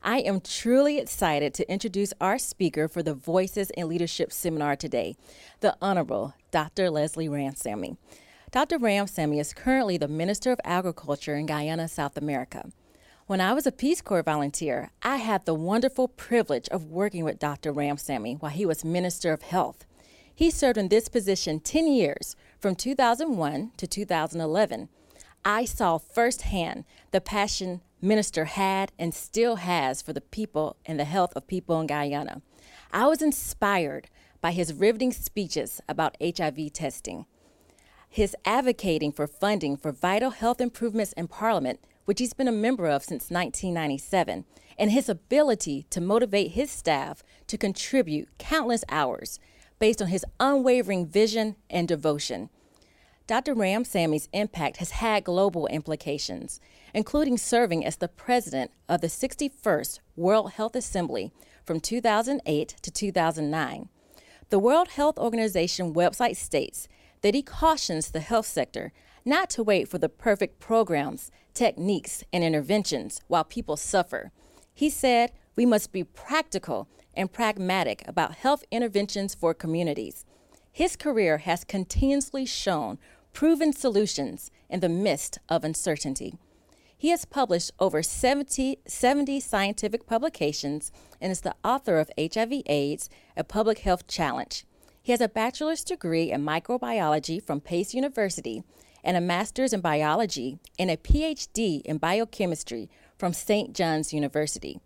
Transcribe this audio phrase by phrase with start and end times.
[0.05, 5.14] I am truly excited to introduce our speaker for the Voices in Leadership seminar today,
[5.61, 6.90] the Honorable Dr.
[6.90, 7.96] Leslie Ramsammy.
[8.50, 8.80] Dr.
[8.80, 12.72] Ramsammy is currently the Minister of Agriculture in Guyana, South America.
[13.29, 17.39] When I was a Peace Corps volunteer, I had the wonderful privilege of working with
[17.39, 17.72] Dr.
[17.72, 19.86] Ramsammy while he was Minister of Health.
[20.35, 24.89] He served in this position 10 years, from 2001 to 2011.
[25.44, 31.05] I saw firsthand the passion minister had and still has for the people and the
[31.05, 32.42] health of people in Guyana.
[32.92, 34.09] I was inspired
[34.41, 37.27] by his riveting speeches about HIV testing,
[38.09, 42.89] his advocating for funding for vital health improvements in Parliament, which he's been a member
[42.89, 44.44] of since 1997,
[44.78, 49.39] and his ability to motivate his staff to contribute countless hours
[49.78, 52.50] based on his unwavering vision and devotion.
[53.27, 53.55] Dr.
[53.55, 56.61] Ram Ramsammy's impact has had global implications,
[56.94, 61.32] including serving as the president of the 61st World Health Assembly
[61.64, 63.88] from 2008 to 2009.
[64.50, 66.88] The World Health Organization website states
[67.22, 68.92] that he cautions the health sector
[69.24, 74.32] not to wait for the perfect programs, techniques, and interventions while people suffer.
[74.74, 80.24] He said, We must be practical and pragmatic about health interventions for communities.
[80.72, 82.98] His career has continuously shown
[83.32, 86.34] proven solutions in the midst of uncertainty.
[87.03, 93.11] He has published over 70, 70 scientific publications and is the author of HIV AIDS,
[93.36, 94.64] a public health challenge.
[95.03, 98.62] He has a bachelor's degree in microbiology from Pace University
[99.03, 102.88] and a master's in biology and a PhD in biochemistry
[103.19, 103.75] from St.
[103.75, 104.78] John's University.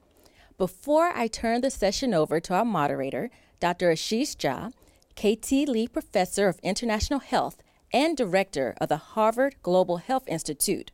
[0.56, 3.28] Before I turn the session over to our moderator,
[3.60, 3.92] Dr.
[3.92, 4.72] Ashish Jha,
[5.16, 10.92] KT Li Professor of International Health and Director of the Harvard Global Health Institute,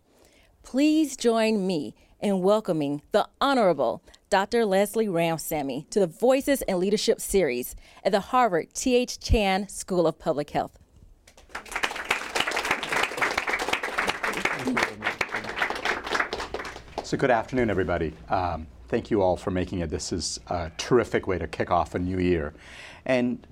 [0.62, 4.64] please join me in welcoming the Honorable Dr.
[4.64, 9.20] Leslie Ramsammy to the Voices and Leadership series at the Harvard T.H.
[9.20, 10.78] Chan School of Public Health.
[17.02, 18.14] So, good afternoon, everybody.
[18.30, 19.90] Um, thank you all for making it.
[19.90, 22.54] This is a terrific way to kick off a new year.
[23.04, 23.46] And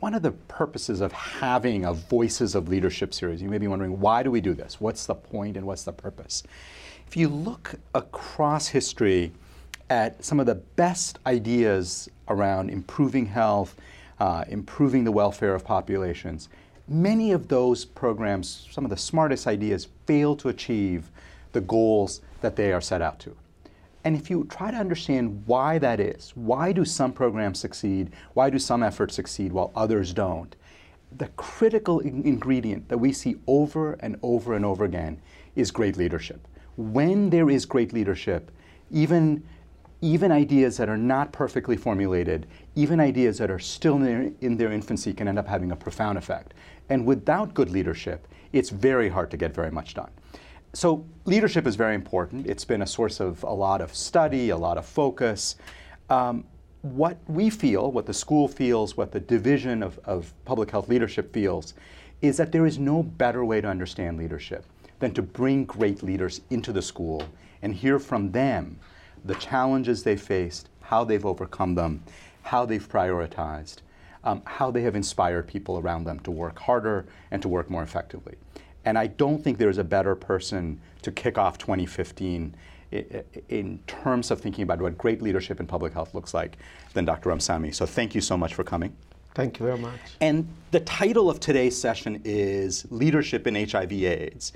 [0.00, 3.98] one of the purposes of having a Voices of Leadership series, you may be wondering,
[3.98, 4.80] why do we do this?
[4.80, 6.44] What's the point and what's the purpose?
[7.08, 9.32] If you look across history
[9.90, 13.74] at some of the best ideas around improving health,
[14.20, 16.48] uh, improving the welfare of populations,
[16.86, 21.10] many of those programs, some of the smartest ideas, fail to achieve
[21.52, 23.34] the goals that they are set out to.
[24.04, 28.50] And if you try to understand why that is, why do some programs succeed, why
[28.50, 30.54] do some efforts succeed while others don't,
[31.16, 35.20] the critical in- ingredient that we see over and over and over again
[35.56, 36.46] is great leadership.
[36.76, 38.50] When there is great leadership,
[38.90, 39.44] even
[40.00, 44.56] even ideas that are not perfectly formulated, even ideas that are still in their, in
[44.56, 46.54] their, infancy, can end up having a profound effect.
[46.88, 50.10] And without good leadership, it's very hard to get very much done
[50.72, 52.46] so leadership is very important.
[52.46, 55.56] It's been a source of a lot of study, a lot of focus.
[56.10, 56.44] Um,
[56.82, 61.32] what we feel, what the school feels, what the division of, of public health leadership
[61.32, 61.74] feels,
[62.22, 64.64] is that there is no better way to understand leadership
[64.98, 67.22] than to bring great leaders into the school
[67.62, 68.78] and hear from them
[69.24, 72.02] the challenges they faced, how they've overcome them,
[72.42, 73.78] how they've prioritized,
[74.24, 77.82] um, how they have inspired people around them to work harder and to work more
[77.82, 78.34] effectively.
[78.88, 82.54] And I don't think there's a better person to kick off 2015
[82.90, 86.56] in terms of thinking about what great leadership in public health looks like
[86.94, 87.28] than Dr.
[87.28, 87.74] Ramsammy.
[87.74, 88.96] So thank you so much for coming.
[89.34, 90.00] Thank you very much.
[90.22, 94.54] And the title of today's session is Leadership in HIV AIDS.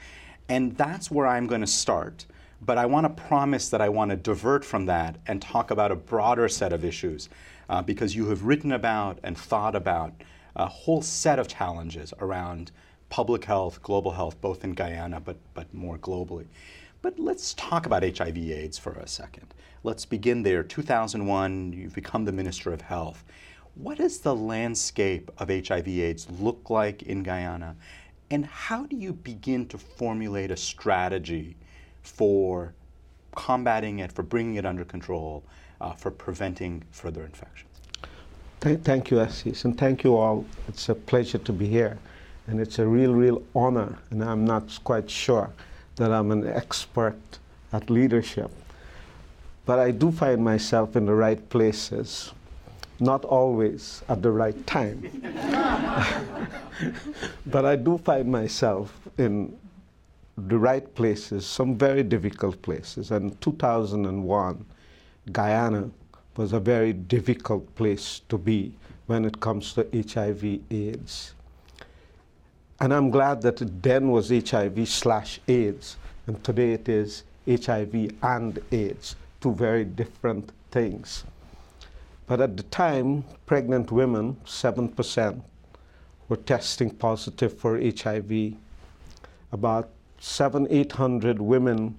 [0.48, 2.24] And that's where I'm going to start.
[2.62, 5.92] But I want to promise that I want to divert from that and talk about
[5.92, 7.28] a broader set of issues
[7.68, 10.14] uh, because you have written about and thought about
[10.56, 12.72] a whole set of challenges around
[13.12, 16.46] public health, global health, both in Guyana but, but more globally.
[17.02, 19.52] But let's talk about HIV AIDS for a second.
[19.84, 20.62] Let's begin there.
[20.62, 23.22] 2001, you've become the Minister of Health.
[23.74, 27.76] What does the landscape of HIV AIDS look like in Guyana?
[28.30, 31.54] And how do you begin to formulate a strategy
[32.00, 32.72] for
[33.36, 35.44] combating it, for bringing it under control,
[35.82, 37.68] uh, for preventing further infections?
[38.60, 40.46] Th- thank you, Ashish, and thank you all.
[40.66, 41.98] It's a pleasure to be here,
[42.46, 43.98] and it's a real, real honor.
[44.10, 45.50] And I'm not quite sure
[45.96, 47.18] that I'm an expert
[47.72, 48.50] at leadership,
[49.66, 52.32] but I do find myself in the right places,
[53.00, 55.08] not always at the right time.
[57.46, 59.56] but I do find myself in
[60.36, 63.10] the right places, some very difficult places.
[63.10, 64.64] And 2001,
[65.30, 65.90] Guyana
[66.36, 68.72] was a very difficult place to be
[69.06, 71.34] when it comes to HIV AIDS.
[72.82, 78.10] And I'm glad that it then was HIV slash AIDS, and today it is HIV
[78.20, 81.22] and AIDS, two very different things.
[82.26, 85.40] But at the time, pregnant women, 7%,
[86.28, 88.54] were testing positive for HIV.
[89.52, 91.96] About seven, 800 women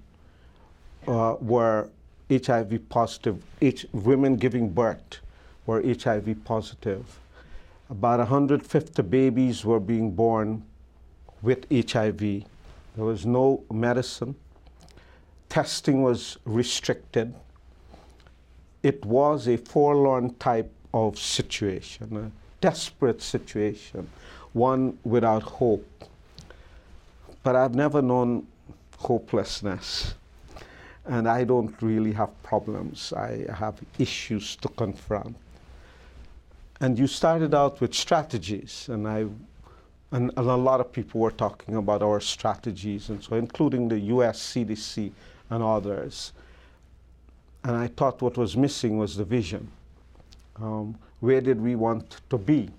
[1.07, 1.88] uh, were
[2.29, 5.21] HIV positive, each, women giving birth
[5.65, 7.21] were HIV positive.
[7.89, 10.62] About 150 babies were being born
[11.44, 12.19] with HIV.
[12.19, 14.34] There was no medicine.
[15.50, 17.36] Testing was restricted.
[18.81, 22.31] It was a forlorn type of situation, a
[22.62, 24.10] desperate situation,
[24.54, 25.88] one without hope.
[27.44, 28.48] But I've never known
[28.98, 30.16] hopelessness
[31.06, 33.13] and I don't really have problems.
[33.13, 35.36] I have issues to confront.
[36.80, 39.25] And you started out with strategies, and I,
[40.13, 44.00] and, and, a lot of people were talking about our strategies, and so including the
[44.00, 44.39] U.S.
[44.39, 45.12] CDC
[45.50, 46.31] and others.
[47.63, 49.68] And I thought what was missing was the vision.
[50.62, 52.69] Um, where did we want to be?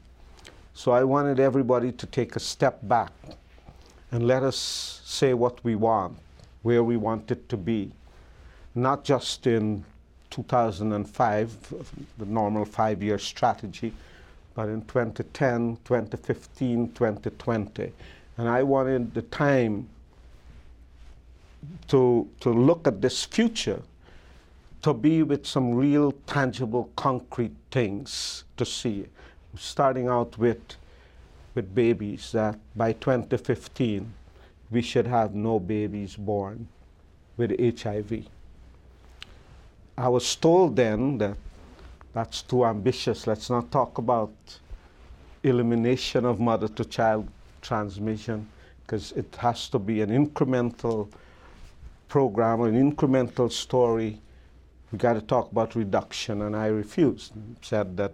[0.74, 3.12] So I wanted everybody to take a step back
[4.10, 6.16] and let us say what we want,
[6.62, 7.92] where we want it to be
[8.74, 9.84] not just in
[10.30, 11.74] 2005,
[12.18, 13.92] the normal five year strategy,
[14.54, 17.92] but in 2010, 2015, 2020.
[18.36, 19.88] And I wanted the time
[21.88, 23.82] to, to look at this future
[24.82, 29.06] to be with some real, tangible, concrete things to see.
[29.56, 30.76] Starting out with,
[31.54, 34.12] with babies, that by 2015,
[34.70, 36.68] we should have no babies born
[37.36, 38.26] with HIV.
[39.96, 41.36] I was told then that
[42.14, 43.26] that's too ambitious.
[43.26, 44.32] Let's not talk about
[45.42, 47.28] elimination of mother to child
[47.60, 48.48] transmission
[48.82, 51.08] because it has to be an incremental
[52.08, 54.20] program, an incremental story.
[54.92, 57.32] We got to talk about reduction, and I refused.
[57.62, 58.12] Said that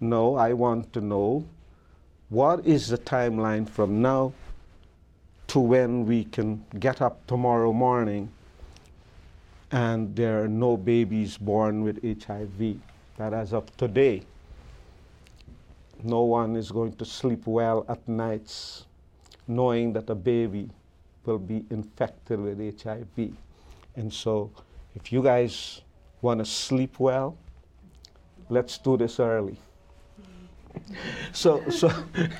[0.00, 1.44] no, I want to know
[2.28, 4.32] what is the timeline from now
[5.48, 8.30] to when we can get up tomorrow morning
[9.72, 12.76] and there are no babies born with HIV.
[13.18, 14.22] That as of today,
[16.02, 18.86] no one is going to sleep well at nights
[19.48, 20.70] knowing that a baby
[21.24, 23.32] will be infected with HIV.
[23.96, 24.50] And so,
[24.94, 25.80] if you guys
[26.22, 27.36] want to sleep well,
[28.48, 29.56] let's do this early.
[31.32, 31.90] so, so,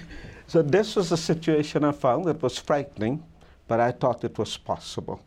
[0.46, 3.22] so this was a situation I found that was frightening,
[3.66, 5.20] but I thought it was possible.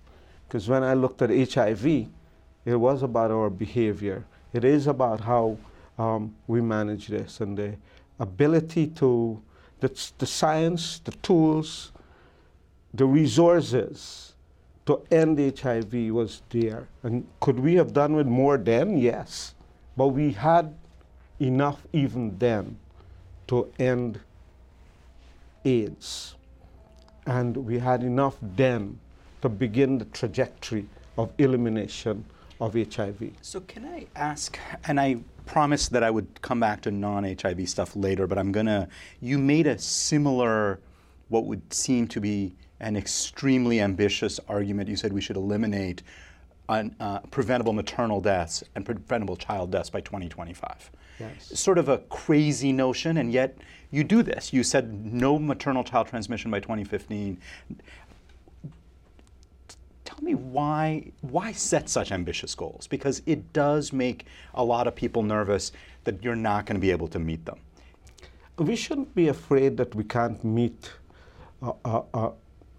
[0.48, 1.86] Because when I looked at HIV,
[2.66, 4.26] it was about our behavior.
[4.54, 5.58] It is about how
[5.98, 7.76] um, we manage this and the
[8.20, 9.42] ability to,
[9.80, 11.92] the, the science, the tools,
[12.94, 14.34] the resources
[14.86, 16.88] to end HIV was there.
[17.04, 18.98] And could we have done with more then?
[18.98, 19.56] Yes.
[19.96, 20.74] But we had
[21.40, 22.78] enough even then
[23.48, 24.20] to end
[25.64, 26.36] AIDS.
[27.26, 29.00] And we had enough then
[29.42, 32.26] to begin the trajectory of elimination
[32.62, 33.32] of HIV.
[33.42, 37.68] So, can I ask, and I promised that I would come back to non HIV
[37.68, 38.88] stuff later, but I'm gonna,
[39.20, 40.80] you made a similar,
[41.28, 44.90] what would seem to be an extremely ambitious argument.
[44.90, 46.04] You said we should eliminate
[46.68, 50.92] un, uh, preventable maternal deaths and preventable child deaths by 2025.
[51.20, 51.60] Yes.
[51.60, 53.58] Sort of a crazy notion, and yet
[53.92, 54.52] you do this.
[54.52, 57.40] You said no maternal child transmission by 2015
[60.22, 62.88] tell me why why set such ambitious goals?
[62.88, 65.72] Because it does make a lot of people nervous
[66.04, 67.60] that you're not going to be able to meet them.
[68.58, 70.92] We shouldn't be afraid that we can't meet
[71.62, 72.32] uh, uh, uh,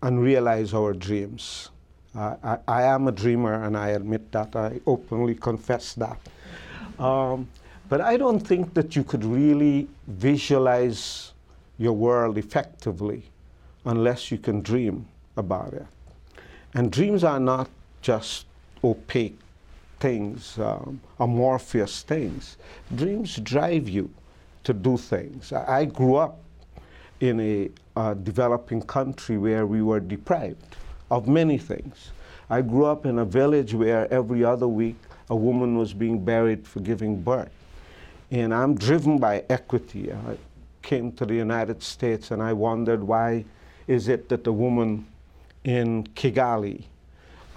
[0.02, 1.70] and realize our dreams.
[2.14, 4.54] I, I, am a dreamer, and I admit that.
[4.54, 6.18] I openly confess that.
[6.98, 7.48] Um,
[7.88, 11.32] but I don't think that you could really visualize
[11.78, 13.24] your world effectively
[13.86, 15.86] unless you can dream about it.
[16.74, 17.68] And dreams are not
[18.00, 18.46] just
[18.82, 19.38] opaque
[20.00, 22.56] things, um, amorphous things.
[22.94, 24.10] Dreams drive you.
[24.64, 25.52] to do things.
[25.52, 26.38] I, I grew up
[27.20, 30.76] in a uh, developing country where we were deprived
[31.10, 32.10] of many things.
[32.50, 34.96] I grew up in a village where every other week
[35.30, 37.50] a woman was being buried for giving birth.
[38.30, 40.12] And I'm driven by equity.
[40.12, 40.36] I
[40.82, 43.44] came to the United States and I wondered why
[43.86, 45.06] is it that a woman
[45.64, 46.84] in Kigali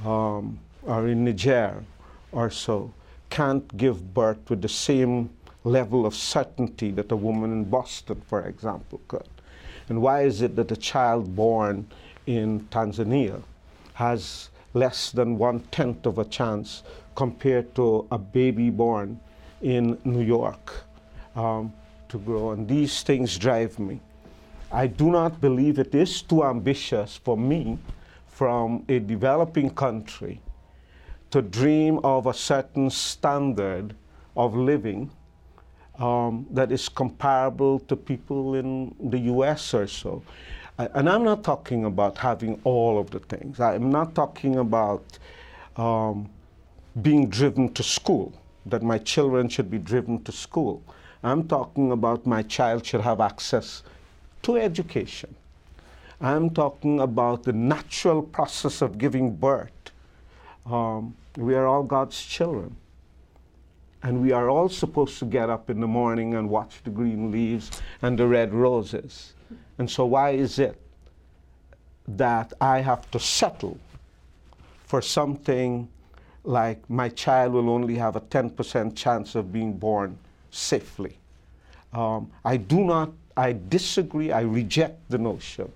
[0.05, 1.83] um, or in Niger
[2.31, 2.93] or so
[3.29, 5.29] can't give birth with the same
[5.63, 9.27] level of certainty that a woman in Boston, for example, could?
[9.89, 11.87] And why is it that a child born
[12.27, 13.41] in Tanzania
[13.93, 16.83] has less than one tenth of a chance
[17.15, 19.19] compared to a baby born
[19.61, 20.83] in New York
[21.35, 21.73] um,
[22.09, 22.51] to grow?
[22.51, 23.99] And these things drive me.
[24.71, 27.79] I do not believe it is too ambitious for me
[28.35, 30.41] from a developing country
[31.31, 33.95] to dream of a certain standard
[34.35, 35.09] of living
[35.99, 40.21] um, that is comparable to people in the US or so.
[40.77, 43.61] And I'm not talking about having all of the things.
[43.61, 45.17] I'm not talking about
[45.77, 46.29] um,
[47.01, 48.33] being driven to school,
[48.65, 50.83] that my children should be driven to school.
[51.23, 53.83] I'm talking about my child should have access
[54.41, 55.33] to education.
[56.21, 59.71] I'm talking about the natural process of giving birth.
[60.65, 62.75] Um, we are all God's children.
[64.01, 67.31] And we are all supposed to get up in the morning and watch the green
[67.31, 69.33] leaves and the red roses.
[69.77, 70.79] And so, why is it
[72.07, 73.77] that I have to settle
[74.85, 75.89] for something
[76.43, 80.17] like my child will only have a 10% chance of being born
[80.51, 81.17] safely?
[81.91, 85.71] Um, I do not, I disagree, I reject the notion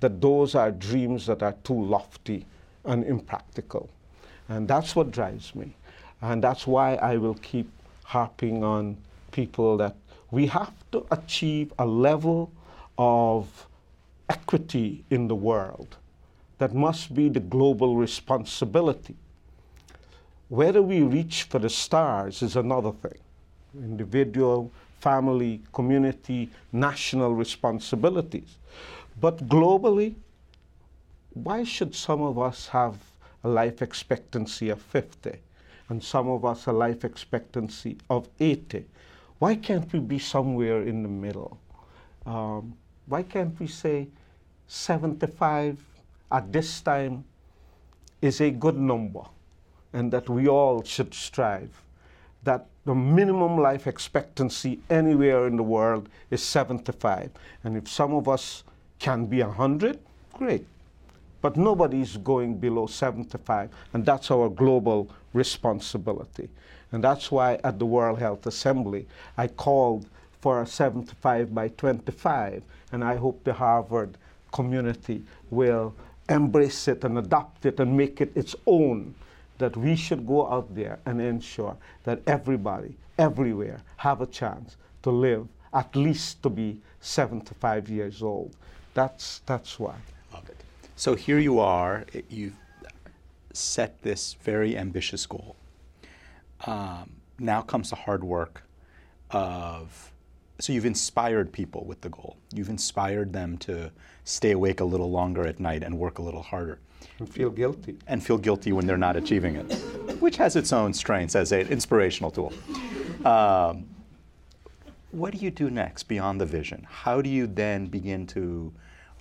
[0.00, 2.46] that those are dreams that are too lofty
[2.84, 3.88] and impractical.
[4.48, 5.74] And that's what drives me.
[6.22, 7.70] And that's why I will keep
[8.04, 8.96] harping on
[9.30, 9.94] people that
[10.30, 12.50] we have to achieve a level
[12.96, 13.66] of
[14.28, 15.96] equity in the world
[16.58, 19.14] that must be the global responsibility.
[20.48, 23.18] Whether we reach for the stars is another thing.
[23.74, 28.56] Individual, family, community, national responsibilities.
[29.20, 30.14] But globally,
[31.32, 32.96] why should some of us have
[33.44, 35.38] a life expectancy of 50?
[35.88, 38.84] and some of us a life expectancy of 80.
[39.38, 41.58] Why can't we be somewhere in the middle?
[42.26, 44.08] Um, why can't we say
[44.66, 45.78] 75
[46.30, 47.24] at this time
[48.20, 49.22] is a good number
[49.92, 51.82] and that we all should strive?
[52.42, 57.30] That the minimum life expectancy anywhere in the world is 75.
[57.64, 58.64] And if some of us
[58.98, 59.98] can be 100,
[60.34, 60.66] great.
[61.40, 66.48] But nobody's going below 75, and that's our global responsibility.
[66.90, 70.06] And that's why at the World Health Assembly, I called
[70.40, 72.62] for a 75 by 25,
[72.92, 74.16] and I hope the Harvard
[74.52, 75.94] community will
[76.28, 79.14] embrace it and adopt it and make it its own.
[79.58, 85.10] That we should go out there and ensure that everybody, everywhere, have a chance to
[85.10, 88.54] live at least to be 75 years old.
[88.94, 89.96] That's, that's why.
[90.32, 90.56] Love it.
[90.96, 92.56] So here you are, you've
[93.52, 95.56] set this very ambitious goal.
[96.66, 98.62] Um, now comes the hard work
[99.30, 100.12] of,
[100.58, 102.36] so you've inspired people with the goal.
[102.52, 103.92] You've inspired them to
[104.24, 106.78] stay awake a little longer at night and work a little harder.
[107.20, 107.96] And feel guilty.
[108.08, 109.72] And feel guilty when they're not achieving it,
[110.20, 112.52] which has its own strengths as an inspirational tool.
[113.24, 113.86] Um,
[115.10, 116.86] what do you do next beyond the vision?
[116.88, 118.72] How do you then begin to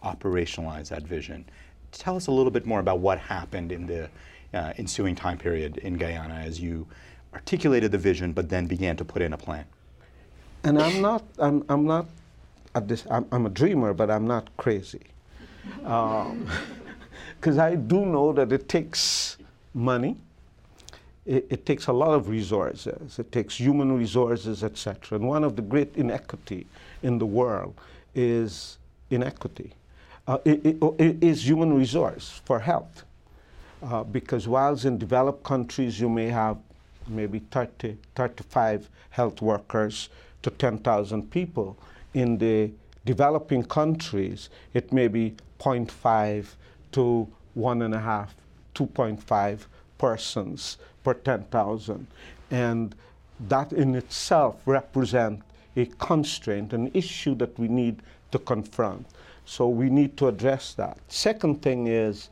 [0.04, 1.46] operationalize that vision?
[1.92, 4.10] tell us a little bit more about what happened in the
[4.54, 6.88] uh, ensuing time period in Guyana as you
[7.34, 9.66] articulated the vision, but then began to put in a plan.
[10.64, 12.08] And I'm not, I'm, I'm not,
[12.84, 15.02] this, I'm, I'm a dreamer, but I'm not crazy.
[15.80, 19.38] Because um, I do know that it takes
[19.74, 20.18] money,
[21.28, 25.18] it, it, takes a lot of resources, it takes human resources, etc.
[25.18, 26.66] And one of the great inequity
[27.04, 27.76] in the world
[28.16, 28.78] is
[29.10, 29.74] inequity
[30.28, 33.04] uh, is human resource for health.
[33.82, 36.58] Uh, because whilst in developed countries you may have
[37.08, 40.10] maybe 30, 35 health workers
[40.42, 41.78] to 10,000 people,
[42.14, 42.72] in the
[43.06, 46.46] developing countries it may be 0.5
[46.92, 48.28] to 1.5,
[48.76, 49.60] 2.5
[49.98, 52.06] persons per 10,000.
[52.52, 52.94] And
[53.48, 55.42] that in itself represents
[55.78, 58.02] a constraint, an issue that we need
[58.34, 59.06] to confront.
[59.46, 60.98] So we need to address that.
[61.08, 62.30] Second thing is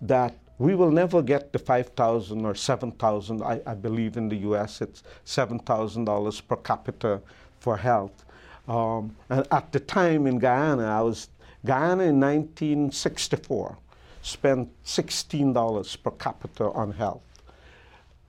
[0.00, 3.42] that we will never get the 5,000 or 7,000.
[3.42, 7.20] I, I, believe in the US it's $7,000 per capita
[7.58, 8.24] for health.
[8.68, 11.28] Um, and at the time in Guyana, I was
[11.66, 13.78] Guyana in 1964
[14.22, 17.22] spent $16 per capita on health,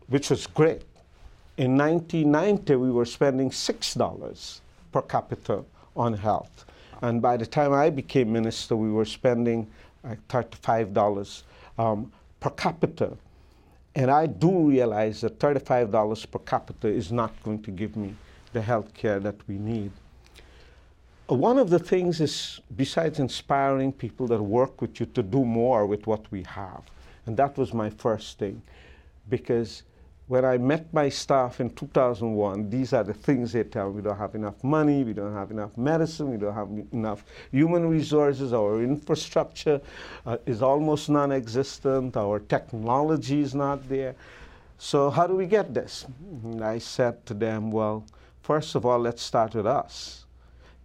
[0.07, 0.83] which was great.
[1.57, 4.59] In 1990, we were spending $6
[4.91, 5.63] per capita
[5.95, 6.65] on health.
[7.01, 9.67] And by the time I became minister, we were spending
[10.03, 11.43] like $35
[11.77, 13.17] um, per capita.
[13.95, 18.15] And I do realize that $35 per capita is not going to give me
[18.53, 19.91] the health care that we need.
[21.27, 25.85] One of the things is, besides inspiring people that work with you to do more
[25.85, 26.83] with what we have,
[27.25, 28.61] and that was my first thing,
[29.29, 29.83] because
[30.27, 33.97] when I met my staff in 2001, these are the things they tell me.
[33.97, 37.89] We don't have enough money, we don't have enough medicine, we don't have enough human
[37.89, 39.81] resources, our infrastructure
[40.25, 44.15] uh, is almost non existent, our technology is not there.
[44.77, 46.05] So, how do we get this?
[46.43, 48.05] And I said to them, well,
[48.41, 50.25] first of all, let's start with us.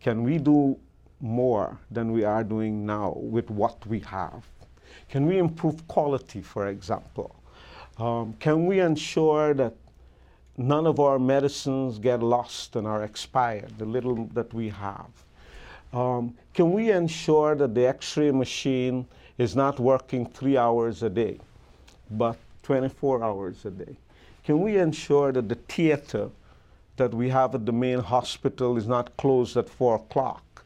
[0.01, 0.79] Can we do
[1.21, 4.45] more than we are doing now with what we have?
[5.09, 7.35] Can we improve quality, for example?
[7.99, 9.75] Um, can we ensure that
[10.57, 15.11] none of our medicines get lost and are expired, the little that we have?
[15.93, 21.11] Um, can we ensure that the x ray machine is not working three hours a
[21.11, 21.41] day,
[22.11, 23.97] but 24 hours a day?
[24.45, 26.31] Can we ensure that the theater
[26.97, 30.65] that we have at the main hospital is not closed at 4 o'clock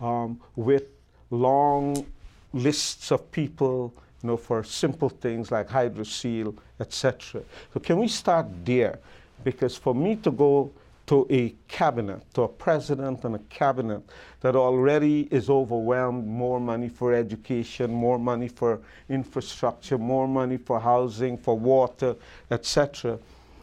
[0.00, 0.84] um, with
[1.30, 2.06] long
[2.52, 7.42] lists of people you know, for simple things like hydrocele, etc.
[7.72, 8.98] So can we start there?
[9.42, 10.70] Because for me to go
[11.06, 14.02] to a cabinet, to a president and a cabinet
[14.40, 20.78] that already is overwhelmed, more money for education, more money for infrastructure, more money for
[20.78, 22.14] housing, for water,
[22.50, 23.18] etc.,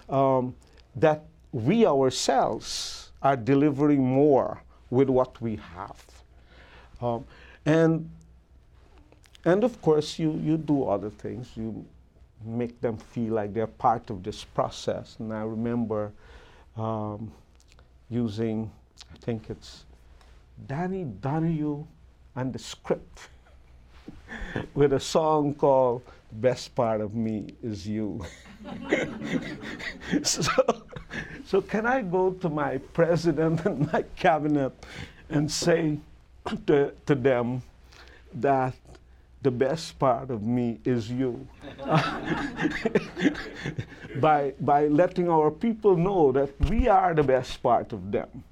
[0.09, 0.55] um,
[0.95, 6.03] that we ourselves are delivering more with what we have.
[7.01, 7.25] Um,
[7.65, 8.09] and
[9.45, 11.49] and of course, you, you do other things.
[11.55, 11.85] You
[12.45, 15.17] make them feel like they're part of this process.
[15.19, 16.11] And I remember
[16.77, 17.31] um,
[18.09, 18.71] using,
[19.13, 19.85] I think it's
[20.67, 21.85] Danny Donahue
[22.35, 23.29] and the script
[24.73, 28.25] with a song called Best Part of Me Is You.
[30.23, 30.51] so,
[31.45, 34.73] so, can I go to my president and my cabinet
[35.29, 35.97] and say
[36.67, 37.61] to, to them
[38.33, 38.75] that
[39.41, 41.47] the best part of me is you.
[44.19, 48.43] by, by letting our people know that we are the best part of them.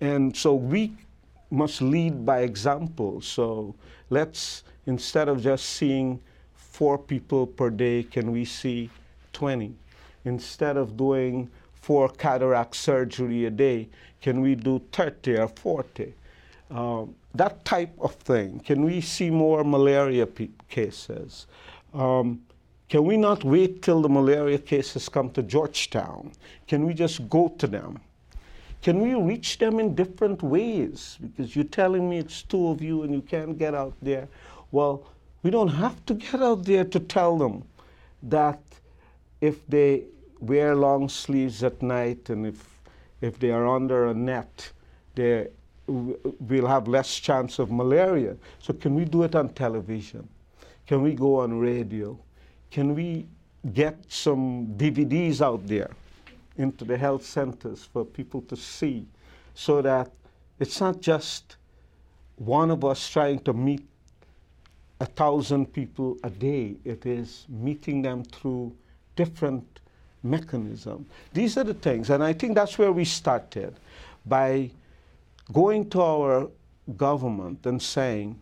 [0.00, 0.92] And so we
[1.50, 3.20] must lead by example.
[3.20, 3.74] So
[4.10, 6.20] let's, instead of just seeing
[6.54, 8.90] four people per day, can we see
[9.32, 9.74] 20?
[10.24, 13.88] Instead of doing four cataract surgery a day,
[14.20, 16.14] can we do 30 or 40?
[16.72, 18.60] Um, that type of thing.
[18.60, 20.26] Can we see more malaria
[20.68, 21.46] cases?
[21.92, 22.40] Um,
[22.88, 26.32] can we not wait till the malaria cases come to Georgetown?
[26.66, 28.00] Can we just go to them?
[28.80, 31.18] Can we reach them in different ways?
[31.20, 34.26] Because you're telling me it's two of you and you can't get out there.
[34.70, 35.06] Well,
[35.42, 37.64] we don't have to get out there to tell them
[38.22, 38.60] that
[39.40, 40.04] if they
[40.40, 42.80] wear long sleeves at night and if,
[43.20, 44.72] if they are under a net,
[45.14, 45.48] they're
[45.86, 48.36] we'll have less chance of malaria.
[48.58, 50.28] So can we do it on television?
[50.86, 52.18] Can we go on radio?
[52.70, 53.26] Can we
[53.72, 55.90] get some DVDs out there
[56.56, 59.06] into the health centers for people to see
[59.54, 60.10] so that
[60.58, 61.56] it's not just
[62.36, 63.86] one of us trying to meet
[65.00, 66.76] a thousand people a day.
[66.84, 68.72] It is meeting them through
[69.16, 69.80] different
[70.22, 71.06] mechanisms.
[71.32, 73.74] These are the things, and I think that's where we started
[74.24, 74.70] by
[75.50, 76.50] going to our
[76.96, 78.40] government and saying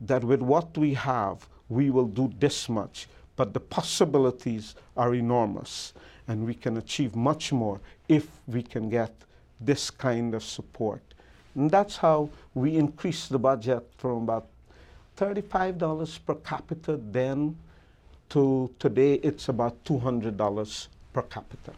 [0.00, 5.92] that with what we have, we will do this much, but the possibilities are enormous,
[6.28, 9.12] and we can achieve much more if we can get
[9.60, 11.02] this kind of support.
[11.54, 14.46] And that's how we increased the budget from about
[15.16, 17.56] $35 per capita then
[18.30, 21.72] to today it's about $200 per capita.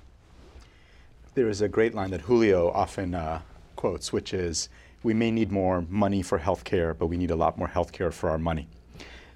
[1.35, 3.41] There is a great line that Julio often uh,
[3.83, 4.69] quotes, which is
[5.03, 8.31] we may need more money for healthcare, but we need a lot more healthcare for
[8.31, 8.69] our money.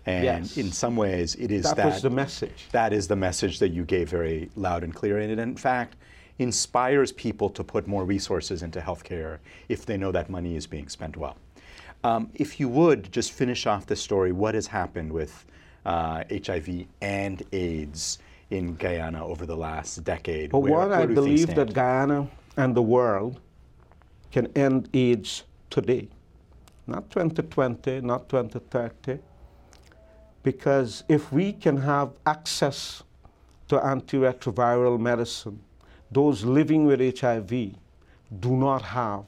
[0.06, 0.56] And yes.
[0.56, 2.68] in some ways, it is that, that was the message.
[2.70, 5.18] That is the message that you gave very loud and clear.
[5.18, 5.96] And it, in fact,
[6.38, 10.88] inspires people to put more resources into healthcare if they know that money is being
[10.88, 11.37] spent well.
[12.04, 15.44] Um, if you would just finish off the story, what has happened with
[15.85, 18.18] uh, HIV and AIDS
[18.50, 20.52] in Guyana over the last decade?
[20.52, 23.40] Well, where, one, where I believe that Guyana and the world
[24.30, 26.08] can end AIDS today.
[26.86, 29.18] Not 2020, not 2030.
[30.42, 33.02] Because if we can have access
[33.68, 35.58] to antiretroviral medicine,
[36.10, 37.50] those living with HIV
[38.40, 39.24] do not have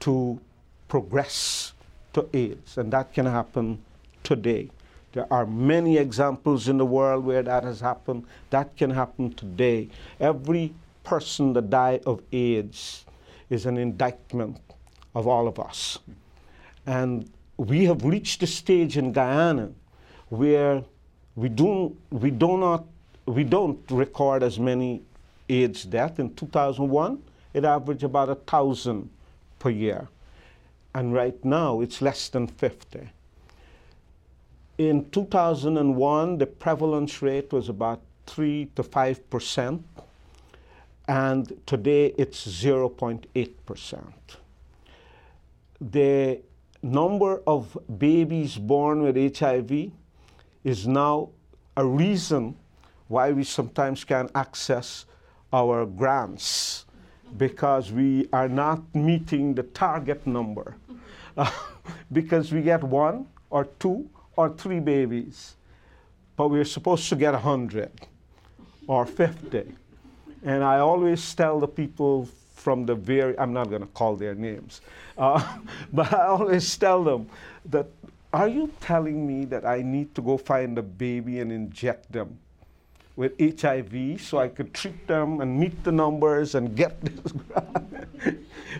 [0.00, 0.40] to
[0.88, 1.72] progress
[2.12, 3.82] to AIDS, and that can happen
[4.22, 4.70] today.
[5.12, 8.24] There are many examples in the world where that has happened.
[8.50, 9.88] That can happen today.
[10.18, 10.74] Every
[11.04, 13.03] person that died of AIDS
[13.50, 14.58] is an indictment
[15.14, 15.98] of all of us.
[16.86, 19.70] And we have reached a stage in Guyana
[20.28, 20.82] where
[21.36, 22.84] we do, we do not
[23.26, 25.02] we don't record as many
[25.48, 26.18] AIDS deaths.
[26.18, 29.08] In 2001, it averaged about a thousand
[29.58, 30.08] per year.
[30.94, 33.08] And right now, it's less than 50.
[34.78, 39.84] In 2001, the prevalence rate was about 3 to 5 percent,
[41.08, 44.36] and today it's 0.8 percent.
[45.80, 46.40] The
[46.82, 49.90] number of babies born with HIV
[50.62, 51.30] is now
[51.76, 52.56] a reason
[53.08, 55.06] why we sometimes can't access
[55.52, 56.84] our grants
[57.36, 60.76] because we are not meeting the target number.
[62.12, 65.56] Because we get one or two or three babies,
[66.36, 67.90] but we're supposed to get 100
[68.86, 69.74] or 50.
[70.44, 74.34] And I always tell the people from the very, I'm not going to call their
[74.34, 74.80] names,
[75.18, 75.42] uh,
[75.92, 77.28] but I always tell them
[77.70, 77.86] that,
[78.32, 82.38] are you telling me that I need to go find a baby and inject them
[83.16, 87.32] with HIV so I could treat them and meet the numbers and get this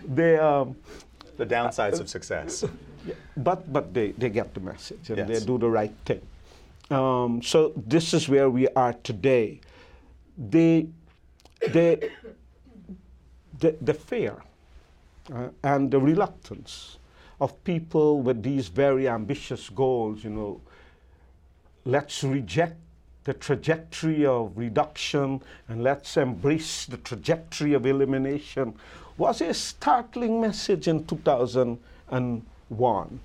[0.07, 0.75] they, um,
[1.37, 2.65] the downsides uh, of success.
[3.05, 5.27] Yeah, but but they, they get the message and yes.
[5.27, 6.21] they do the right thing.
[6.89, 9.61] Um, so this is where we are today.
[10.37, 10.87] The,
[11.61, 12.11] the,
[13.59, 14.43] the, the fear
[15.33, 16.97] uh, and the reluctance
[17.39, 20.61] of people with these very ambitious goals, you know,
[21.85, 22.75] let's reject
[23.25, 28.73] the trajectory of reduction and let's embrace the trajectory of elimination
[29.17, 33.19] was a startling message in 2001.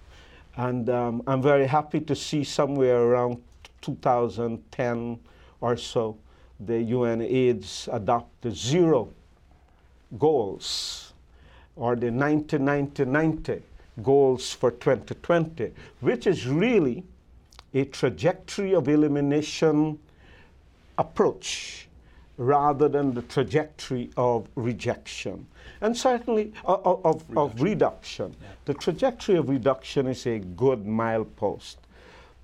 [0.56, 3.42] And um, I'm very happy to see somewhere around
[3.82, 5.18] 2010
[5.60, 6.16] or so,
[6.66, 9.08] the UN AIDS adopt the zero
[10.18, 11.12] goals
[11.76, 13.62] or the 90-90-90
[14.02, 17.04] goals for 2020, which is really
[17.74, 19.98] a trajectory of elimination
[20.98, 21.88] approach
[22.36, 25.46] rather than the trajectory of rejection.
[25.82, 27.38] And certainly of, of reduction.
[27.38, 28.36] Of reduction.
[28.40, 28.48] Yeah.
[28.64, 31.76] The trajectory of reduction is a good milepost.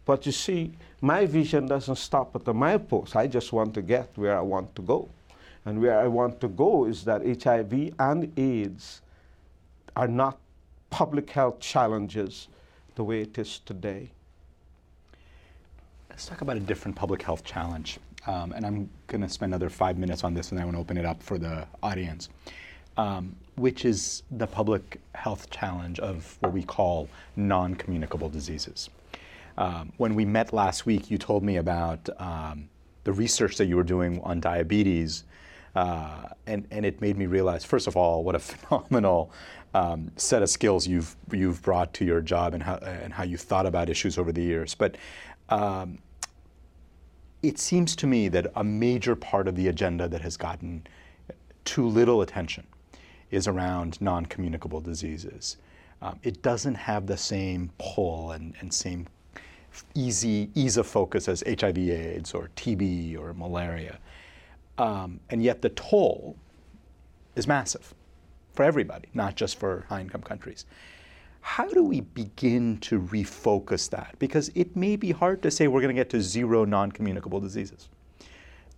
[0.04, 3.16] But you see, my vision doesn't stop at the milepost.
[3.16, 5.08] I just want to get where I want to go.
[5.64, 9.02] And where I want to go is that HIV and AIDS
[9.94, 10.38] are not
[10.90, 12.48] public health challenges
[12.94, 14.10] the way it is today.
[16.08, 17.98] Let's talk about a different public health challenge.
[18.26, 20.80] Um, and I'm going to spend another five minutes on this and I want to
[20.80, 22.28] open it up for the audience,
[22.96, 28.88] um, which is the public health challenge of what we call non communicable diseases.
[29.58, 32.68] Um, when we met last week, you told me about um,
[33.04, 35.24] the research that you were doing on diabetes.
[35.74, 39.30] Uh, and, and it made me realize, first of all, what a phenomenal
[39.74, 43.36] um, set of skills you've, you've brought to your job and how, and how you
[43.36, 44.74] thought about issues over the years.
[44.74, 44.96] But
[45.48, 45.98] um,
[47.42, 50.86] it seems to me that a major part of the agenda that has gotten
[51.64, 52.66] too little attention
[53.30, 55.56] is around non communicable diseases.
[56.02, 59.06] Um, it doesn't have the same pull and, and same
[59.94, 63.98] easy ease of focus as HIV AIDS or TB or malaria.
[64.78, 66.36] Um, and yet the toll
[67.34, 67.94] is massive
[68.52, 70.66] for everybody, not just for high income countries.
[71.40, 74.16] How do we begin to refocus that?
[74.18, 77.38] Because it may be hard to say we're going to get to zero non communicable
[77.38, 77.88] diseases.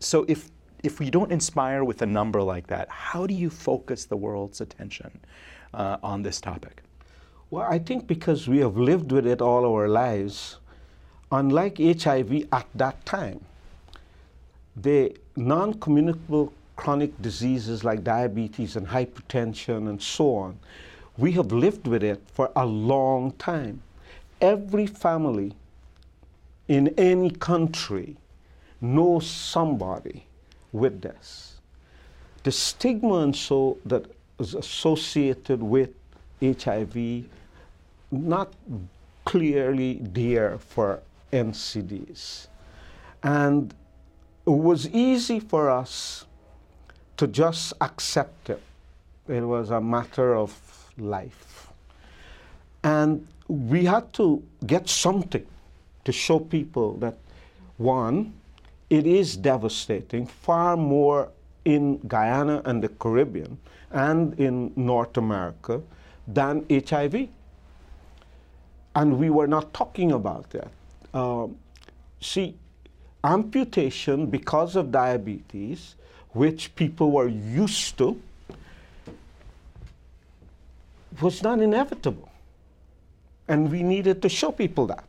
[0.01, 0.51] So, if,
[0.85, 4.61] if we don't inspire with a number like that, how do you focus the world's
[4.61, 5.19] attention
[5.73, 6.83] uh, on this topic?
[7.51, 10.59] Well, I think because we have lived with it all our lives,
[11.31, 13.45] unlike HIV at that time,
[14.77, 20.59] the non communicable chronic diseases like diabetes and hypertension and so on
[21.19, 23.83] we have lived with it for a long time.
[24.41, 25.53] Every family
[26.69, 28.17] in any country
[28.81, 30.27] knows somebody
[30.73, 31.57] with this.
[32.45, 34.07] The stigma and so that
[34.38, 35.91] is associated with
[36.41, 37.25] HIV
[38.12, 38.53] not
[39.25, 41.01] clearly there for
[41.33, 42.49] NCDs.
[43.23, 43.75] And
[44.47, 46.27] it was easy for us
[47.17, 48.62] to just accept it
[49.29, 50.53] It was a matter of
[50.97, 51.71] life.
[52.83, 55.47] And we had to get something
[56.05, 57.19] to show people that,
[57.77, 58.33] one,
[58.88, 61.31] it is devastating, far more
[61.64, 63.59] in Guyana and the Caribbean
[63.91, 65.83] and in North America
[66.27, 67.29] than HIV.
[68.95, 70.71] And we were not talking about that.
[71.14, 71.57] Um,
[72.21, 72.57] see,
[73.25, 75.94] amputation because of diabetes,
[76.31, 78.21] which people were used to,
[81.21, 82.29] was not inevitable.
[83.49, 85.05] And we needed to show people that.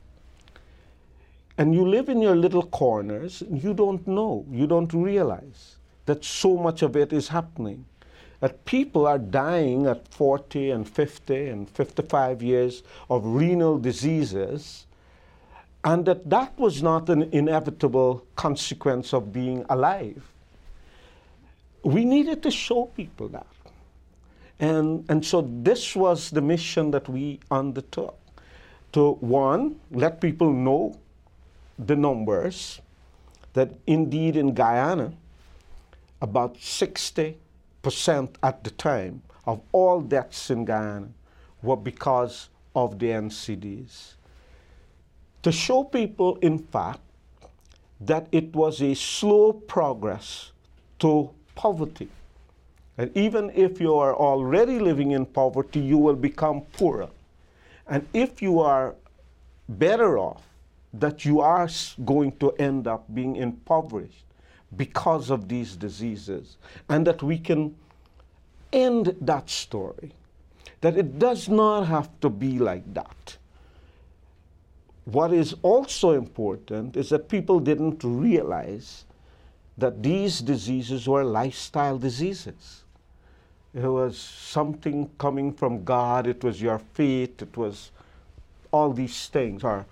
[1.57, 6.55] And you live in your little corners, you don't know, you don't realize that so
[6.55, 7.85] much of it is happening.
[8.39, 14.85] That people are dying at 40 and 50 and 55 years of renal diseases,
[15.83, 20.21] and that that was not an inevitable consequence of being alive.
[21.83, 23.47] We needed to show people that.
[24.59, 28.17] And, and so this was the mission that we undertook
[28.91, 30.99] to one, let people know
[31.77, 32.81] the numbers
[33.53, 35.13] that indeed in Guyana,
[36.21, 37.35] about 60%
[38.43, 41.07] at the time of all deaths in Guyana
[41.61, 44.15] were because of the NCDs.
[45.43, 46.99] To show people, in fact,
[48.01, 50.51] that it was a slow progress
[50.99, 52.09] to poverty.
[52.97, 57.09] And even if you are already living in poverty, you will become poorer.
[57.87, 58.95] And if you are
[59.67, 60.43] better off,
[60.93, 61.69] that you are
[62.03, 64.25] going to end up being impoverished
[64.75, 66.57] because of these diseases,
[66.89, 67.75] and that we can
[68.71, 70.11] end that story.
[70.81, 73.37] That it does not have to be like that.
[75.11, 79.05] What is also important is that people didn't realize
[79.75, 82.83] that these diseases were lifestyle diseases.
[83.73, 87.91] It was something coming from God, it was your faith, it was
[88.71, 89.63] all these things.
[89.63, 89.85] Or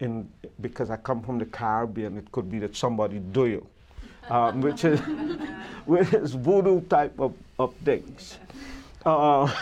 [0.00, 0.28] in,
[0.60, 3.66] because I come from the Caribbean, it could be that somebody do you,
[4.28, 4.98] um, which, is,
[5.86, 8.38] which is voodoo type of, of things.
[9.04, 9.52] Uh,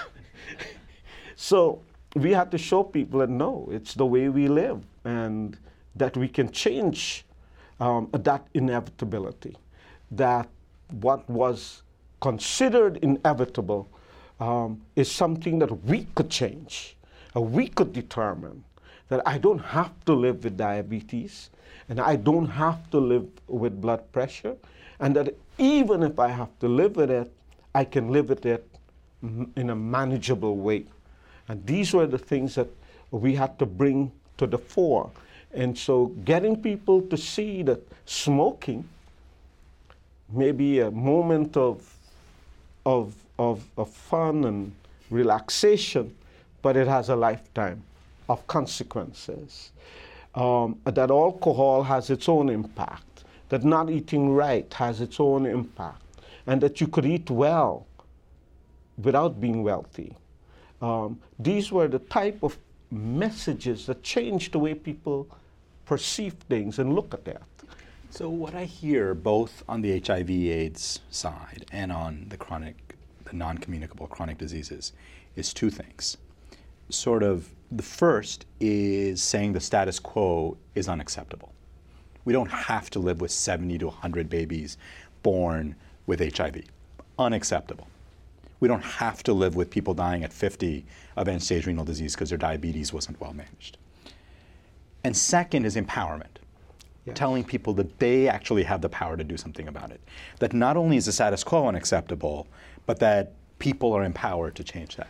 [1.36, 1.80] so
[2.16, 5.58] we have to show people that no, it's the way we live and
[5.94, 7.26] that we can change
[7.78, 9.56] um, that inevitability,
[10.10, 10.48] that
[11.00, 11.82] what was
[12.20, 13.88] considered inevitable
[14.40, 16.96] um, is something that we could change,
[17.36, 18.64] uh, we could determine
[19.08, 21.50] that I don't have to live with diabetes
[21.88, 24.56] and I don't have to live with blood pressure,
[24.98, 27.30] and that even if I have to live with it,
[27.74, 28.66] I can live with it
[29.22, 30.86] in a manageable way.
[31.48, 32.68] And these were the things that
[33.10, 35.10] we had to bring to the fore.
[35.52, 38.86] And so getting people to see that smoking
[40.28, 41.96] may be a moment of,
[42.84, 44.72] of, of, of fun and
[45.10, 46.14] relaxation,
[46.62, 47.82] but it has a lifetime
[48.28, 49.70] of consequences.
[50.34, 56.02] Um, that alcohol has its own impact, that not eating right has its own impact,
[56.46, 57.86] and that you could eat well
[58.98, 60.14] without being wealthy.
[60.82, 62.58] Um, these were the type of
[62.90, 65.28] messages that changed the way people
[65.84, 67.42] perceive things and look at that.
[68.10, 74.06] So what I hear both on the HIV/AIDS side and on the chronic, the non-communicable
[74.06, 74.92] chronic diseases,
[75.34, 76.16] is two things.
[76.88, 81.52] Sort of the first is saying the status quo is unacceptable.
[82.24, 84.78] We don't have to live with 70 to 100 babies
[85.22, 85.74] born
[86.06, 86.62] with HIV.
[87.18, 87.88] Unacceptable.
[88.60, 90.84] We don't have to live with people dying at 50
[91.16, 93.78] of end stage renal disease because their diabetes wasn't well managed.
[95.04, 96.38] And second is empowerment.
[97.04, 97.16] Yes.
[97.16, 100.00] Telling people that they actually have the power to do something about it.
[100.40, 102.48] That not only is the status quo unacceptable,
[102.86, 105.08] but that people are empowered to change that.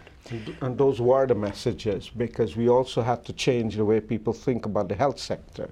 [0.61, 4.67] And those were the messages because we also had to change the way people think
[4.67, 5.71] about the health sector.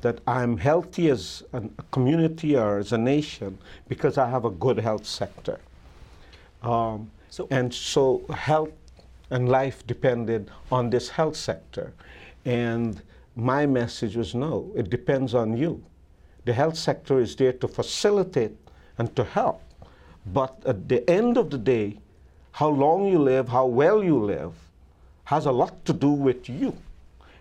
[0.00, 4.78] That I'm healthy as a community or as a nation because I have a good
[4.78, 5.60] health sector.
[6.62, 8.72] Um, so and so health
[9.30, 11.92] and life depended on this health sector.
[12.44, 13.00] And
[13.36, 15.82] my message was no, it depends on you.
[16.44, 18.56] The health sector is there to facilitate
[18.98, 19.62] and to help.
[20.26, 21.98] But at the end of the day,
[22.52, 24.54] how long you live, how well you live,
[25.24, 26.76] has a lot to do with you.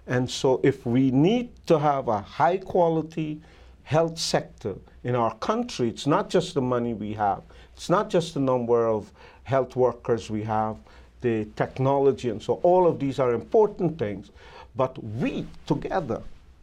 [0.06, 3.42] And so, if we need to have a high quality
[3.84, 7.44] health sector in our country, it's not just the money we have,
[7.80, 9.10] it's not just the number of
[9.44, 10.76] health workers we have,
[11.22, 14.32] the technology, and so all of these are important things.
[14.76, 16.22] But we together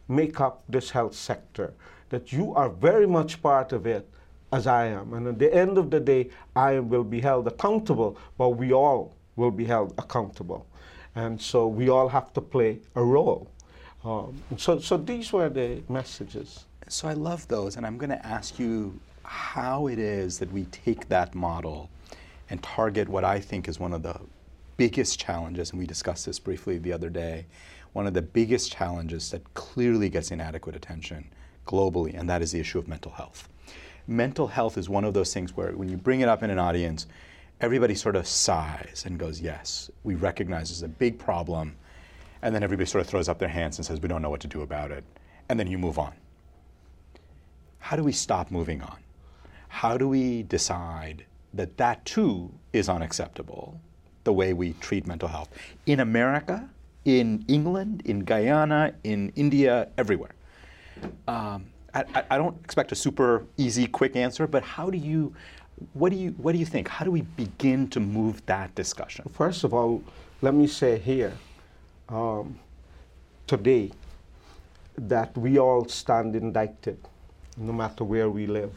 [0.08, 1.72] make up this health sector,
[2.10, 4.06] that you are very much part of it
[4.52, 5.14] as I am.
[5.14, 9.14] And at the end of the day, I will be held accountable, but we all
[9.36, 10.66] will be held accountable.
[11.14, 13.50] And so we all have to play a role.
[14.04, 16.66] Um, so, so these were the messages.
[16.88, 20.64] So I love those, and I'm going to ask you how it is that we
[20.66, 21.90] take that model
[22.48, 24.20] and target what I think is one of the
[24.76, 27.46] biggest challenges, and we discussed this briefly the other day,
[27.92, 31.28] one of the biggest challenges that clearly gets inadequate attention
[31.66, 33.48] globally, and that is the issue of mental health.
[34.06, 36.58] Mental health is one of those things where when you bring it up in an
[36.58, 37.06] audience,
[37.60, 41.74] everybody sort of sighs and goes, Yes, we recognize it's a big problem.
[42.42, 44.40] And then everybody sort of throws up their hands and says, We don't know what
[44.42, 45.02] to do about it.
[45.48, 46.12] And then you move on.
[47.78, 48.98] How do we stop moving on?
[49.76, 53.78] How do we decide that that too is unacceptable,
[54.24, 55.50] the way we treat mental health
[55.84, 56.66] in America,
[57.04, 60.34] in England, in Guyana, in India, everywhere?
[61.28, 65.34] Um, I, I, don't expect a super easy, quick answer, but how do you,
[65.92, 66.88] what do you, what do you think?
[66.88, 69.28] How do we begin to move that discussion?
[69.34, 70.02] First of all,
[70.40, 71.34] let me say here,
[72.08, 72.58] um,
[73.46, 73.92] today,
[74.96, 76.98] that we all stand indicted,
[77.58, 78.72] no matter where we live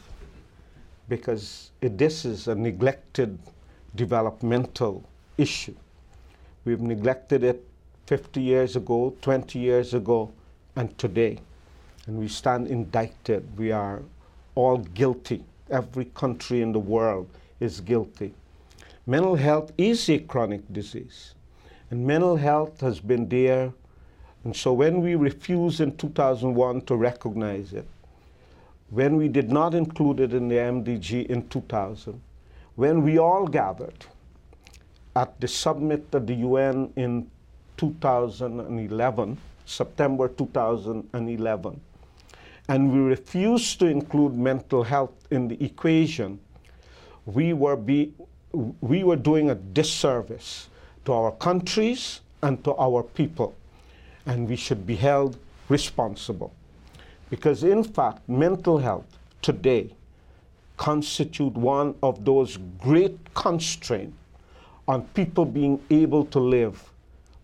[1.10, 3.36] because this is a neglected
[3.96, 5.04] developmental
[5.36, 5.74] issue.
[6.64, 7.66] We've neglected it
[8.06, 10.30] 50 years ago, 20 years ago,
[10.76, 11.40] and today.
[12.06, 13.44] And we stand indicted.
[13.58, 14.02] We are
[14.54, 15.42] all guilty.
[15.68, 18.32] Every country in the world is guilty.
[19.04, 21.34] Mental health is a chronic disease.
[21.90, 23.72] And mental health has been there.
[24.44, 27.86] And so when we refused in 2001 to recognize it,
[28.90, 32.20] when we did not include it in the MDG in 2000,
[32.74, 34.06] when we all gathered
[35.14, 37.30] at the summit of the UN in
[37.76, 41.80] 2011, September 2011,
[42.68, 46.38] and we refused to include mental health in the equation,
[47.26, 48.12] we were, be,
[48.80, 50.68] we were doing a disservice
[51.04, 53.54] to our countries and to our people,
[54.26, 55.36] and we should be held
[55.68, 56.52] responsible.
[57.30, 59.06] Because in fact, mental health
[59.40, 59.94] today
[60.76, 64.16] constitute one of those great constraints
[64.88, 66.92] on people being able to live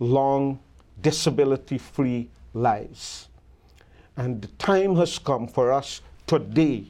[0.01, 0.59] long,
[1.01, 3.29] disability-free lives.
[4.17, 6.87] And the time has come for us today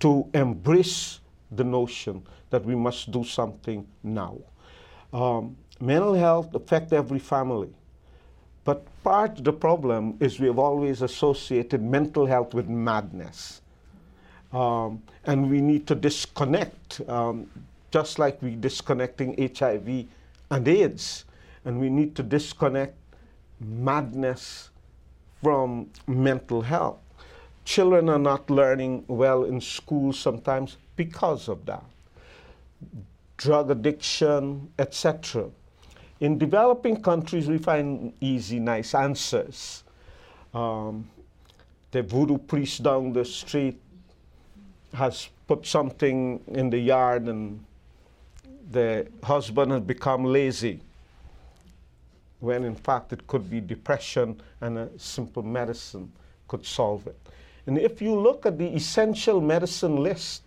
[0.00, 4.36] to embrace the notion that we must do something now.
[5.12, 7.70] Um, mental health affects every family.
[8.68, 13.62] But part of the problem is we have always associated mental health with madness.
[14.52, 17.48] Um, and we need to disconnect, um,
[17.90, 20.04] just like we're disconnecting HIV
[20.50, 21.24] and AIDS.
[21.64, 22.94] And we need to disconnect
[23.58, 24.68] madness
[25.42, 26.98] from mental health.
[27.64, 31.84] Children are not learning well in school sometimes because of that.
[33.38, 35.48] Drug addiction, etc.
[36.20, 39.84] In developing countries, we find easy, nice answers.
[40.52, 41.08] Um,
[41.90, 43.80] the voodoo priest down the street
[44.92, 47.64] has put something in the yard and
[48.70, 50.80] the husband has become lazy
[52.40, 56.10] when in fact it could be depression and a simple medicine
[56.46, 57.18] could solve it.
[57.66, 60.42] And if you look at the essential medicine list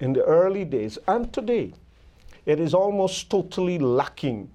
[0.00, 1.72] in the early days and today,
[2.46, 4.50] it is almost totally lacking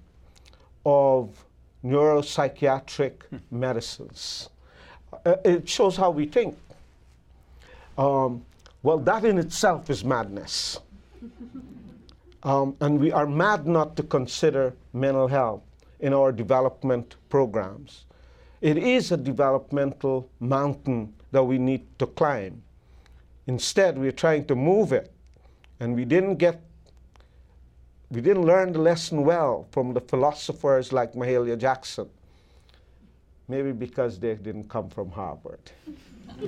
[0.86, 1.44] of
[1.84, 3.12] neuropsychiatric
[3.50, 4.48] medicines.
[5.24, 6.56] Uh, it shows how we think.
[7.98, 8.44] Um,
[8.82, 10.80] well, that in itself is madness.
[12.42, 15.62] Um, and we are mad not to consider mental health
[15.98, 18.04] in our development programs.
[18.60, 22.62] It is a developmental mountain that we need to climb.
[23.48, 25.10] Instead, we're trying to move it,
[25.80, 26.60] and we didn't get
[28.10, 32.08] we didn't learn the lesson well from the philosophers like Mahalia Jackson.
[33.48, 35.60] Maybe because they didn't come from Harvard.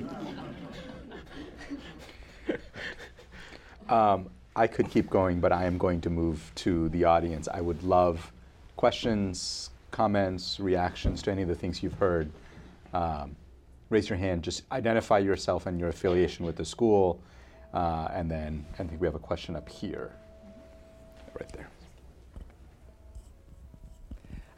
[3.89, 7.49] um, I could keep going, but I am going to move to the audience.
[7.53, 8.33] I would love
[8.77, 12.31] questions, comments, reactions to any of the things you've heard.
[12.93, 13.37] Um,
[13.91, 14.43] raise your hand.
[14.43, 17.21] Just identify yourself and your affiliation with the school,
[17.75, 20.13] uh, and then I think we have a question up here
[21.41, 21.69] right there.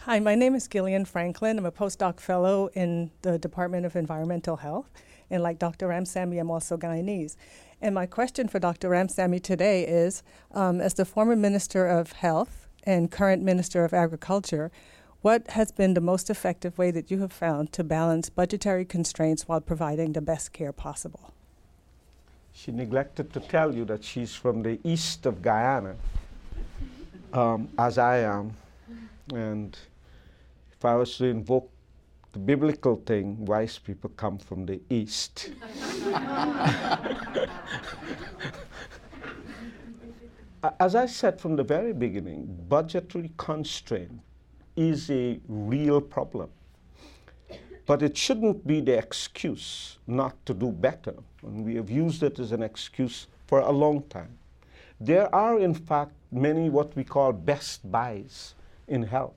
[0.00, 1.58] Hi, my name is Gillian Franklin.
[1.58, 4.90] I'm a postdoc fellow in the Department of Environmental Health.
[5.30, 5.88] And like Dr.
[5.88, 7.36] Ramsammy, I'm also Guyanese.
[7.82, 8.90] And my question for Dr.
[8.90, 10.22] Ramsammy today is
[10.52, 14.72] um, as the former Minister of Health and current Minister of Agriculture,
[15.22, 19.46] what has been the most effective way that you have found to balance budgetary constraints
[19.46, 21.34] while providing the best care possible?
[22.52, 25.96] she neglected to tell you that she's from the east of Guyana,
[27.32, 28.56] um, as I am.
[29.34, 29.76] And
[30.72, 31.70] if I was to invoke
[32.32, 35.50] the biblical thing, wise people come from the east.
[40.78, 44.20] As I said from the very beginning, budgetary constraint
[44.76, 46.50] is a real problem.
[47.86, 51.14] But it shouldn't be the excuse not to do better.
[51.42, 54.36] And we have used it as an excuse for a long time.
[55.00, 58.54] There are, in fact, many what we call best buys
[58.86, 59.34] in health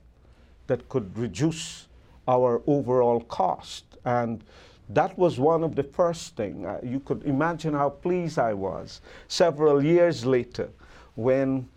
[0.66, 1.88] that could reduce
[2.28, 3.84] our overall cost.
[4.04, 4.44] And
[4.90, 6.66] that was one of the first things.
[6.66, 10.68] Uh, you could imagine how pleased I was several years later
[11.14, 11.68] when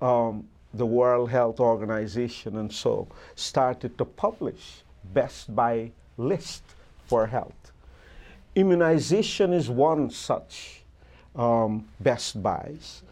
[0.00, 4.82] um, the World Health Organization and so started to publish
[5.14, 6.62] best buy list
[7.06, 7.72] for health.
[8.54, 10.82] Immunization is one such
[11.36, 13.02] um, best buys.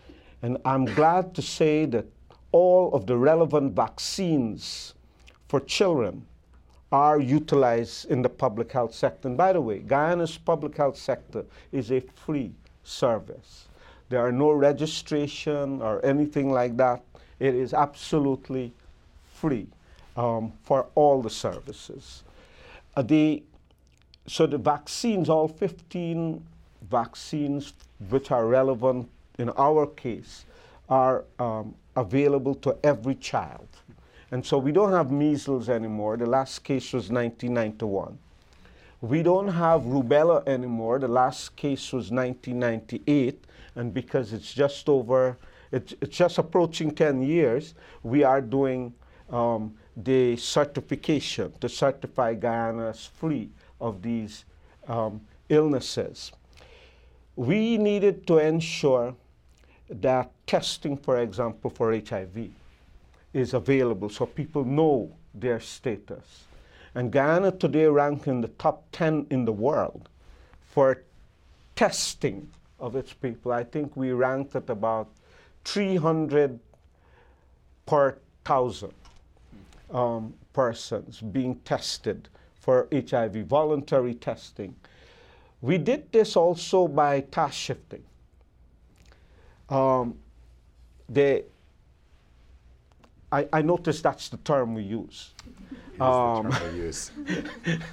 [0.42, 2.06] And I'm glad to say that
[2.52, 4.94] all of the relevant vaccines
[5.48, 6.26] for children
[6.92, 9.28] are utilized in the public health sector.
[9.28, 12.52] And by the way, Guyana's public health sector is a free
[12.84, 13.68] service.
[14.08, 17.02] There are no registration or anything like that.
[17.40, 18.72] It is absolutely
[19.34, 19.66] free
[20.16, 22.22] um, for all the services.
[22.96, 23.42] Uh, the,
[24.26, 26.42] so the vaccines, all 15
[26.88, 27.72] vaccines
[28.08, 29.08] which are relevant
[29.38, 30.44] in our case,
[30.88, 33.68] are um, available to every child.
[34.30, 36.16] And so we don't have measles anymore.
[36.16, 38.18] The last case was 1991.
[39.00, 40.98] We don't have rubella anymore.
[40.98, 43.44] The last case was 1998.
[43.76, 45.36] And because it's just over,
[45.70, 48.94] it's, it's just approaching 10 years, we are doing
[49.30, 54.44] um, the certification to certify Guyana as free of these
[54.88, 56.32] um, illnesses.
[57.36, 59.14] We needed to ensure
[59.88, 62.50] that testing, for example, for HIV
[63.32, 66.44] is available so people know their status.
[66.94, 70.08] And Guyana today ranks in the top 10 in the world
[70.62, 71.02] for
[71.74, 72.48] testing
[72.80, 73.52] of its people.
[73.52, 75.08] I think we ranked at about
[75.64, 76.58] 300
[77.84, 78.92] per thousand
[79.90, 84.74] um, persons being tested for HIV, voluntary testing.
[85.60, 88.02] We did this also by task shifting.
[89.68, 90.18] Um,
[91.08, 91.44] they,
[93.30, 95.32] I, I noticed that's the term we use.
[96.00, 97.10] Um, we use.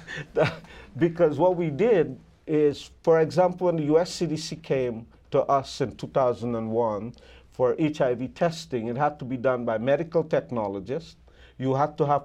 [0.98, 5.96] because what we did is, for example, when the US CDC came to us in
[5.96, 7.14] 2001
[7.52, 11.16] for HIV testing, it had to be done by medical technologists.
[11.58, 12.24] You had to have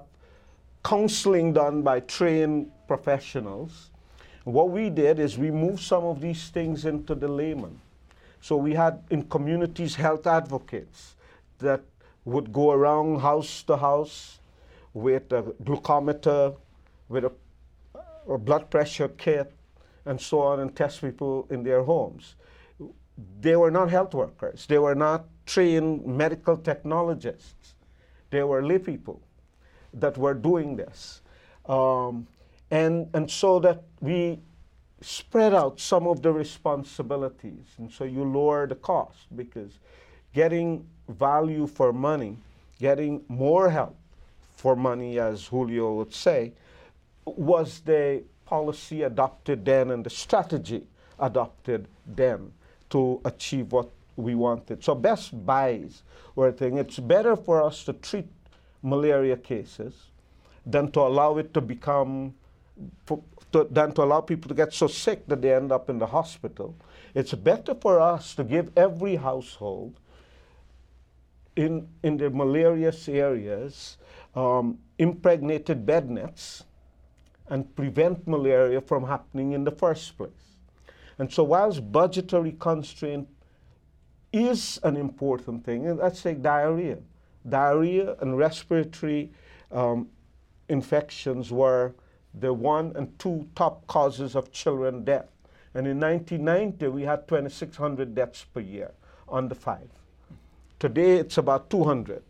[0.84, 3.90] counseling done by trained professionals.
[4.44, 7.80] What we did is we moved some of these things into the layman.
[8.40, 11.16] So we had in communities health advocates
[11.58, 11.82] that
[12.24, 14.38] would go around house to house
[14.94, 16.56] with a glucometer,
[17.08, 17.32] with a,
[18.28, 19.52] a blood pressure kit,
[20.04, 22.34] and so on, and test people in their homes.
[23.40, 24.66] They were not health workers.
[24.66, 27.74] They were not trained medical technologists.
[28.30, 29.20] They were lay people
[29.92, 31.20] that were doing this.
[31.66, 32.26] Um,
[32.70, 34.38] and, and so that we
[35.00, 37.64] spread out some of the responsibilities.
[37.78, 39.78] And so you lower the cost because
[40.34, 42.36] getting value for money,
[42.78, 43.96] getting more help
[44.52, 46.52] for money, as Julio would say,
[47.24, 50.86] was the policy adopted then and the strategy
[51.18, 52.52] adopted then
[52.90, 54.82] to achieve what we wanted.
[54.82, 56.02] So best buys
[56.34, 56.78] were a thing.
[56.78, 58.26] It's better for us to treat
[58.82, 59.94] malaria cases
[60.66, 62.34] than to allow it to become
[63.52, 66.06] to, than to allow people to get so sick that they end up in the
[66.06, 66.76] hospital.
[67.14, 69.98] It's better for us to give every household
[71.56, 73.96] in, in the malarious areas
[74.34, 76.64] um, impregnated bed nets
[77.48, 80.30] and prevent malaria from happening in the first place.
[81.18, 83.28] And so, whilst budgetary constraint
[84.32, 86.98] is an important thing, and let's say diarrhea.
[87.48, 89.32] Diarrhea and respiratory
[89.72, 90.08] um,
[90.68, 91.94] infections were
[92.34, 95.28] the one and two top causes of children death.
[95.74, 98.92] And in 1990, we had 2,600 deaths per year
[99.28, 99.88] on the five.
[100.78, 102.22] Today, it's about 200.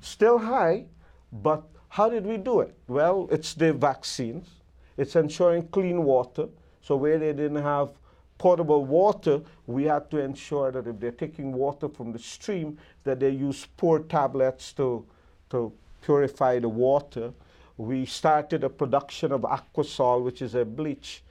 [0.00, 0.86] Still high,
[1.32, 2.74] but how did we do it?
[2.88, 4.48] Well, it's the vaccines.
[4.96, 6.48] It's ensuring clean water.
[6.82, 7.90] So where they didn't have
[8.36, 13.20] potable water, we had to ensure that if they're taking water from the stream, that
[13.20, 15.06] they use pour tablets to,
[15.50, 15.72] to
[16.02, 17.32] purify the water
[17.76, 21.22] we started a production of Aquasol, which is a bleach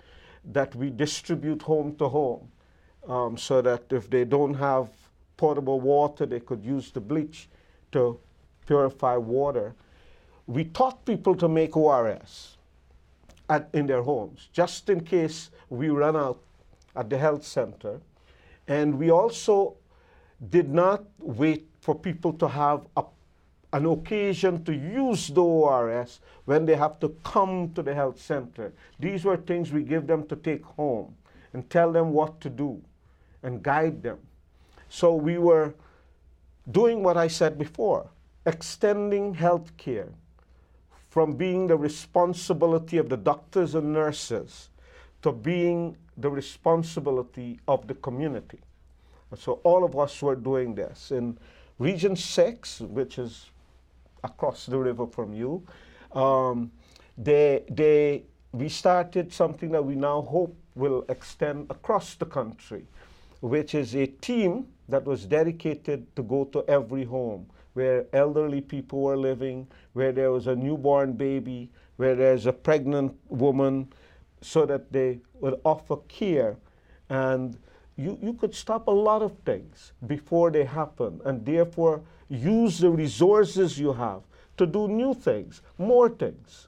[0.44, 2.50] that we distribute home to home.
[3.08, 4.90] um, so that if they don't have
[5.38, 7.50] potable water, they could use the bleach
[7.92, 8.20] to
[8.66, 9.76] purify water.
[10.48, 12.58] We taught people to make ORS
[13.50, 16.40] at, in their homes, just in case we run out
[16.96, 18.00] at the health center.
[18.68, 19.76] And we also
[20.50, 23.04] did not wait for people to have a,
[23.74, 28.72] an occasion to use the ORS when they have to come to the health center.
[29.00, 31.16] These were things we give them to take home
[31.54, 32.80] and tell them what to do
[33.42, 34.20] and guide them.
[34.90, 35.74] So we were
[36.72, 38.10] doing what I said before,
[38.46, 40.10] extending health care
[41.10, 44.70] from being the responsibility of the doctors and nurses
[45.24, 48.60] to being the responsibility of the community.
[49.36, 51.12] So all of us were doing this.
[51.12, 51.40] In
[51.80, 53.50] Region 6, which is
[54.24, 55.66] across the river from you,
[56.14, 56.72] um,
[57.18, 62.86] they, they, we started something that we now hope will extend across the country,
[63.42, 69.02] which is a team that was dedicated to go to every home where elderly people
[69.02, 73.92] were living, where there was a newborn baby, where there's a pregnant woman,
[74.42, 76.58] so that they would offer care.
[77.10, 77.58] And
[77.96, 81.22] you, you could stop a lot of things before they happen.
[81.26, 82.02] And therefore
[82.34, 84.22] use the resources you have
[84.58, 86.68] to do new things, more things.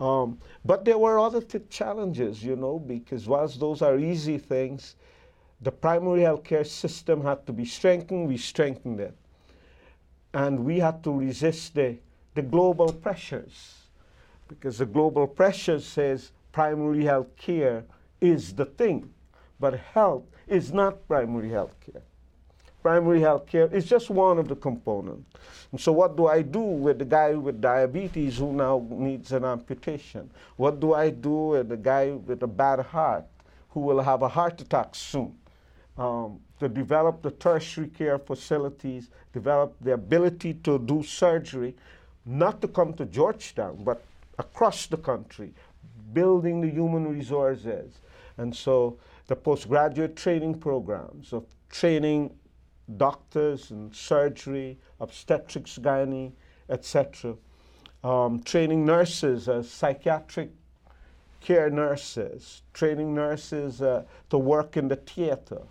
[0.00, 1.40] Um, but there were other
[1.70, 4.96] challenges, you know, because whilst those are easy things,
[5.60, 9.16] the primary health care system had to be strengthened, we strengthened it.
[10.34, 11.98] And we had to resist the,
[12.34, 13.74] the global pressures
[14.48, 17.84] because the global pressure says primary health care
[18.20, 19.12] is the thing,
[19.60, 22.02] but health is not primary health care.
[22.82, 25.30] Primary health care is just one of the components.
[25.70, 29.44] And so, what do I do with the guy with diabetes who now needs an
[29.44, 30.28] amputation?
[30.56, 33.24] What do I do with the guy with a bad heart
[33.70, 35.32] who will have a heart attack soon?
[35.96, 41.76] Um, to develop the tertiary care facilities, develop the ability to do surgery,
[42.26, 44.02] not to come to Georgetown, but
[44.38, 45.54] across the country,
[46.12, 48.00] building the human resources.
[48.38, 52.32] And so the postgraduate training programs of training
[52.96, 56.32] doctors and surgery, obstetrics, gynae,
[56.68, 57.34] etc.
[58.04, 60.50] Um, training nurses as psychiatric
[61.40, 65.62] care nurses, training nurses uh, to work in the theater,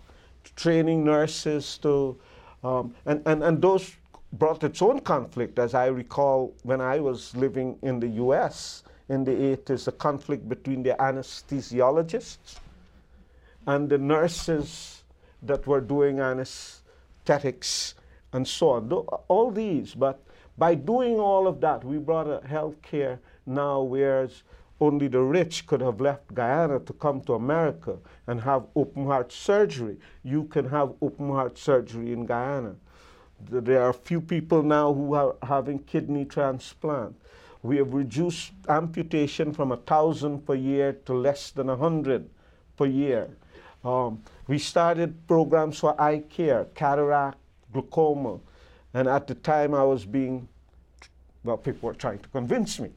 [0.56, 2.18] training nurses to,
[2.62, 3.96] um, and, and, and those
[4.32, 9.24] brought its own conflict, as I recall when I was living in the US in
[9.24, 12.58] the 80s, a conflict between the anesthesiologists
[13.66, 15.02] and the nurses
[15.42, 16.20] that were doing
[17.22, 17.94] anesthetics
[18.32, 18.90] and so on.
[19.28, 20.22] All these, but
[20.58, 24.42] by doing all of that, we brought a health care now whereas
[24.80, 29.32] only the rich could have left Guyana to come to America and have open heart
[29.32, 29.96] surgery.
[30.24, 32.74] You can have open heart surgery in Guyana.
[33.48, 37.14] There are a few people now who are having kidney transplant.
[37.62, 42.28] We have reduced amputation from a thousand per year to less than a hundred
[42.76, 43.36] per year.
[43.84, 44.22] Um,
[44.52, 47.38] we started programs for eye care, cataract,
[47.72, 48.38] glaucoma,
[48.92, 50.46] and at the time I was being,
[51.42, 52.90] well, people were trying to convince me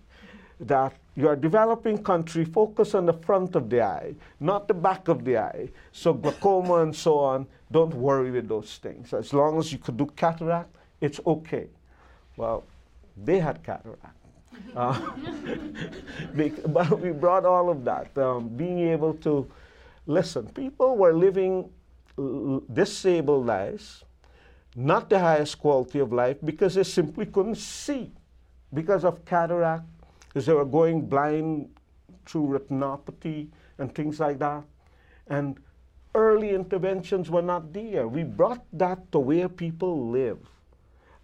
[0.60, 5.08] that you are developing country, focus on the front of the eye, not the back
[5.08, 5.70] of the eye.
[5.94, 9.14] So glaucoma and so on, don't worry with those things.
[9.14, 11.68] As long as you could do cataract, it's okay.
[12.36, 12.66] Well,
[13.16, 14.18] they had cataract.
[14.76, 15.00] Uh,
[16.68, 19.50] but we brought all of that, um, being able to
[20.06, 20.48] listen.
[20.50, 21.70] People were living
[22.72, 24.04] disabled lives,
[24.76, 28.12] not the highest quality of life, because they simply couldn't see
[28.74, 29.86] because of cataract,
[30.28, 31.70] because they were going blind
[32.26, 33.48] through retinopathy
[33.78, 34.64] and things like that.
[35.28, 35.58] And
[36.14, 38.08] early interventions were not there.
[38.08, 40.40] We brought that to where people live.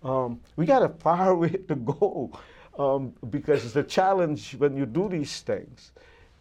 [0.04, 2.32] Um, we got a far way to go
[2.78, 5.92] um, because the challenge when you do these things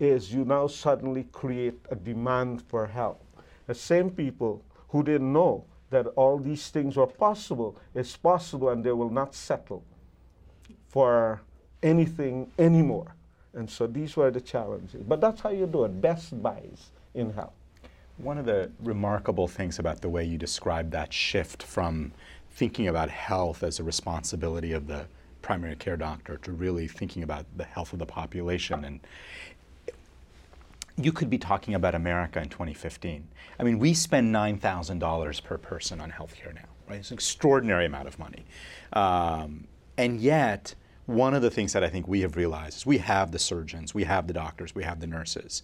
[0.01, 3.23] is you now suddenly create a demand for help.
[3.67, 8.83] The same people who didn't know that all these things were possible, it's possible and
[8.83, 9.85] they will not settle
[10.89, 11.43] for
[11.83, 13.15] anything anymore.
[13.55, 15.03] And so these were the challenges.
[15.07, 17.53] But that's how you do it best buys in health.
[18.19, 22.13] One of the remarkable things about the way you described that shift from
[22.53, 25.07] thinking about health as a responsibility of the
[25.43, 29.01] primary care doctor to really thinking about the health of the population and
[31.05, 33.27] you could be talking about America in 2015.
[33.59, 36.99] I mean, we spend $9,000 per person on healthcare now, right?
[37.01, 38.45] It's an extraordinary amount of money.
[38.93, 39.67] Um,
[39.99, 40.75] and yet,
[41.07, 43.95] one of the things that I think we have realized is we have the surgeons,
[43.95, 45.63] we have the doctors, we have the nurses.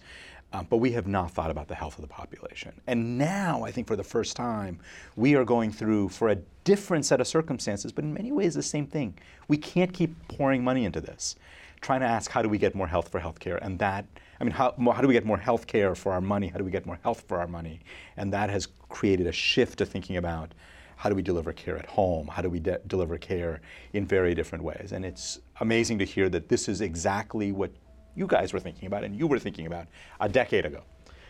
[0.53, 2.71] Um, but we have not thought about the health of the population.
[2.87, 4.79] And now, I think for the first time,
[5.17, 8.63] we are going through, for a different set of circumstances, but in many ways the
[8.63, 9.17] same thing.
[9.49, 11.35] We can't keep pouring money into this,
[11.81, 13.59] trying to ask how do we get more health for healthcare?
[13.61, 14.05] And that,
[14.39, 16.47] I mean, how, how do we get more healthcare for our money?
[16.47, 17.79] How do we get more health for our money?
[18.17, 20.53] And that has created a shift to thinking about
[20.95, 22.27] how do we deliver care at home?
[22.27, 23.61] How do we de- deliver care
[23.93, 24.91] in very different ways?
[24.93, 27.71] And it's amazing to hear that this is exactly what
[28.15, 29.87] you guys were thinking about and you were thinking about
[30.19, 30.81] a decade ago.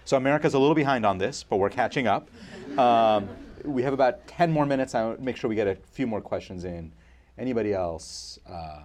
[0.06, 2.30] So America's a little behind on this, but we're catching up.
[2.78, 3.28] Um,
[3.66, 4.96] we have about 10 more minutes.
[4.96, 6.94] I'll make sure we get a few more questions in.
[7.38, 8.40] Anybody else?
[8.50, 8.84] Uh,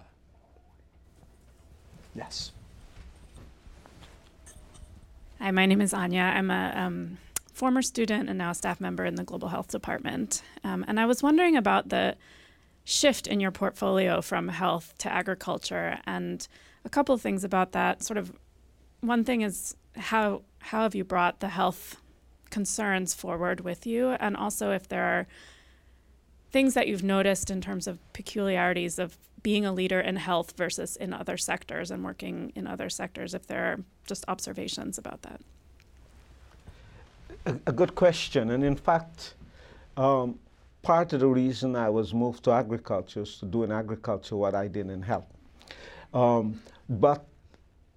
[2.13, 2.51] yes.
[5.43, 6.21] Hi, my name is Anya.
[6.21, 7.17] I'm a um,
[7.51, 10.41] former student and now a staff member in the Global Health Department.
[10.63, 12.15] Um, and I was wondering about the
[12.85, 16.47] shift in your portfolio from health to agriculture and
[16.85, 18.01] a couple of things about that.
[18.03, 18.31] Sort of
[19.01, 21.97] one thing is how how have you brought the health
[22.49, 25.27] concerns forward with you and also if there are
[26.51, 30.95] things that you've noticed in terms of peculiarities of being a leader in health versus
[30.95, 35.41] in other sectors and working in other sectors if there are just observations about that
[37.45, 38.51] a, a good question.
[38.51, 39.35] And in fact,
[39.97, 40.39] um,
[40.81, 44.55] part of the reason I was moved to agriculture is to do in agriculture what
[44.55, 45.27] I did in health.
[46.13, 47.25] Um, but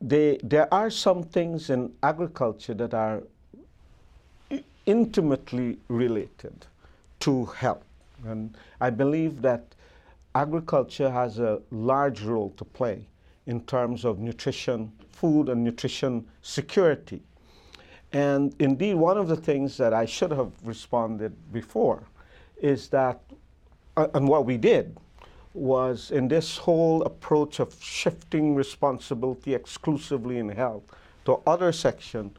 [0.01, 3.23] they, there are some things in agriculture that are
[4.87, 6.67] intimately related
[7.21, 7.85] to health.
[8.25, 9.75] And I believe that
[10.41, 13.09] agriculture has a large role to play
[13.47, 17.23] in terms of nutrition, food and nutrition security.
[18.13, 22.03] And indeed, one of the things that I should have responded before
[22.61, 23.21] is that,
[23.97, 24.97] uh, and what we did
[25.55, 30.85] was in this whole approach of shifting responsibility exclusively in health
[31.25, 32.31] to other section,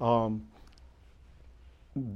[0.00, 0.44] um,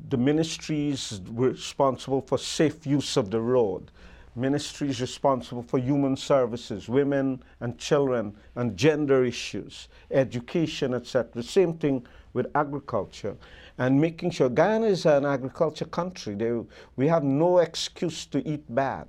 [0.09, 3.91] the ministries were responsible for safe use of the road.
[4.39, 11.43] Ministries responsible for human services, women and children, and gender issues, education, etc.
[11.43, 13.37] Same thing with agriculture
[13.79, 16.35] and making sure Guyana is an agriculture country.
[16.35, 16.53] They,
[16.97, 19.09] we have no excuse to eat bad.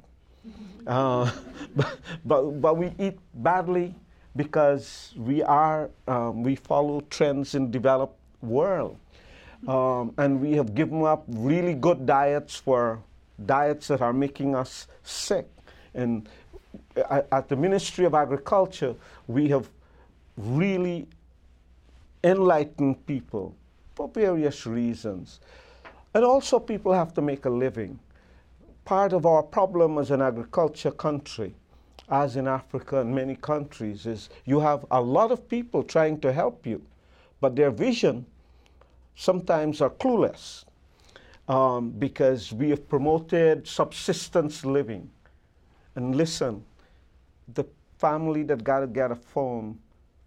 [0.86, 1.32] Uh,
[1.76, 3.96] but, but, but we eat badly
[4.36, 8.98] because we are, um, we follow trends in developed world.
[9.68, 13.04] Um, and we have given up really good diets for
[13.46, 15.48] diets that are making us sick.
[15.94, 16.28] And
[17.10, 18.96] at, the Ministry of Agriculture,
[19.28, 19.70] we have
[20.38, 21.08] really
[22.24, 23.56] enlightened people
[23.96, 25.40] for various reasons.
[26.14, 28.00] And also, people have to make a living.
[28.86, 31.56] Part of our problem as an agriculture country,
[32.10, 36.34] as in Africa and many countries, is you have a lot of people trying to
[36.34, 36.82] help you,
[37.40, 38.26] but their vision
[39.16, 40.66] sometimes are clueless
[41.50, 45.10] um, because we have promoted subsistence living.
[45.96, 46.64] And listen,
[47.56, 47.66] the
[47.98, 49.80] family that got to get a phone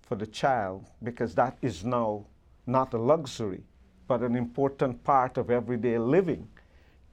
[0.02, 2.26] for the child because that is now
[2.66, 3.62] not a luxury,
[4.08, 6.46] but an important part of everyday living,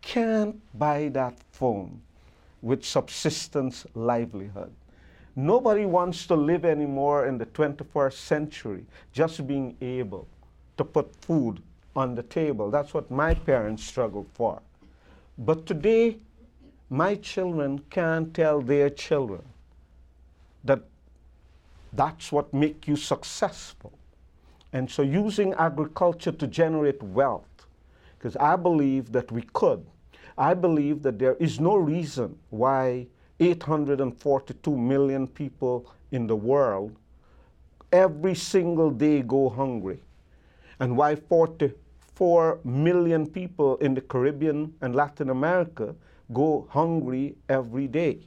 [0.01, 2.01] can't buy that phone
[2.61, 4.73] with subsistence livelihood.
[5.35, 10.27] Nobody wants to live anymore in the 21st century just being able
[10.77, 11.61] to put food
[11.95, 12.69] on the table.
[12.69, 14.61] That's what my parents struggled for.
[15.37, 16.17] But today,
[16.89, 19.43] my children can't tell their children
[20.63, 20.81] that
[21.93, 23.93] that's what makes you successful.
[24.73, 27.65] And so using agriculture to generate wealth,
[28.17, 29.85] because I believe that we could.
[30.37, 33.07] I believe that there is no reason why
[33.39, 36.95] 842 million people in the world
[37.91, 39.99] every single day go hungry,
[40.79, 45.95] and why 44 million people in the Caribbean and Latin America
[46.33, 48.19] go hungry every day.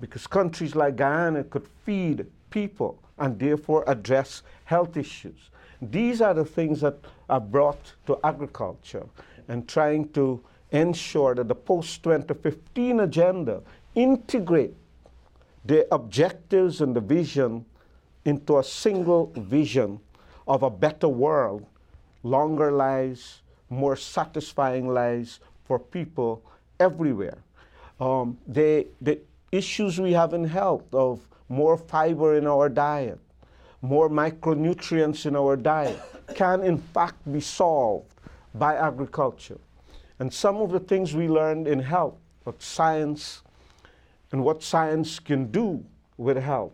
[0.00, 5.50] Because countries like Guyana could feed people and therefore address health issues.
[5.82, 6.98] These are the things that
[7.28, 9.06] are brought to agriculture
[9.48, 13.62] and trying to ensure that the post 2015 agenda
[13.94, 14.74] integrate
[15.64, 17.64] the objectives and the vision
[18.24, 20.00] into a single vision
[20.46, 21.66] of a better world,
[22.22, 26.42] longer lives, more satisfying lives for people
[26.78, 27.38] everywhere.
[28.00, 29.20] Um, the, the
[29.52, 33.18] issues we have in health of more fiber in our diet,
[33.82, 36.00] more micronutrients in our diet,
[36.34, 38.14] can in fact be solved
[38.54, 39.58] by agriculture.
[40.18, 43.42] And some of the things we learned in health, of science,
[44.32, 45.84] and what science can do
[46.16, 46.72] with health.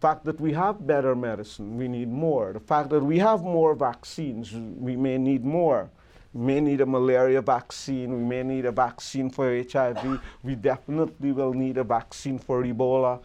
[0.00, 2.52] Fact that we have better medicine, we need more.
[2.52, 5.90] The fact that we have more vaccines, we may need more.
[6.34, 11.32] We may need a malaria vaccine, we may need a vaccine for HIV, we definitely
[11.32, 13.20] will need a vaccine for Ebola.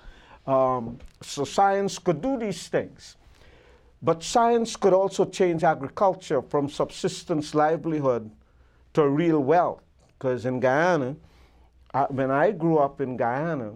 [0.48, 3.18] Um, so science could do these things.
[4.02, 8.32] But science could also change agriculture from subsistence livelihood
[8.94, 9.84] to real wealth.
[10.18, 11.16] Because in Guyana,
[11.94, 13.74] uh, when I grew up in Guyana,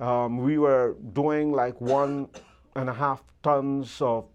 [0.00, 2.28] um, we were doing like one
[2.74, 4.26] and a half tons of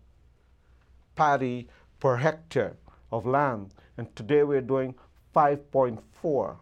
[1.15, 1.67] paddy
[1.99, 2.77] per hectare
[3.11, 3.73] of land.
[3.97, 4.95] And today we're doing
[5.35, 6.55] 5.4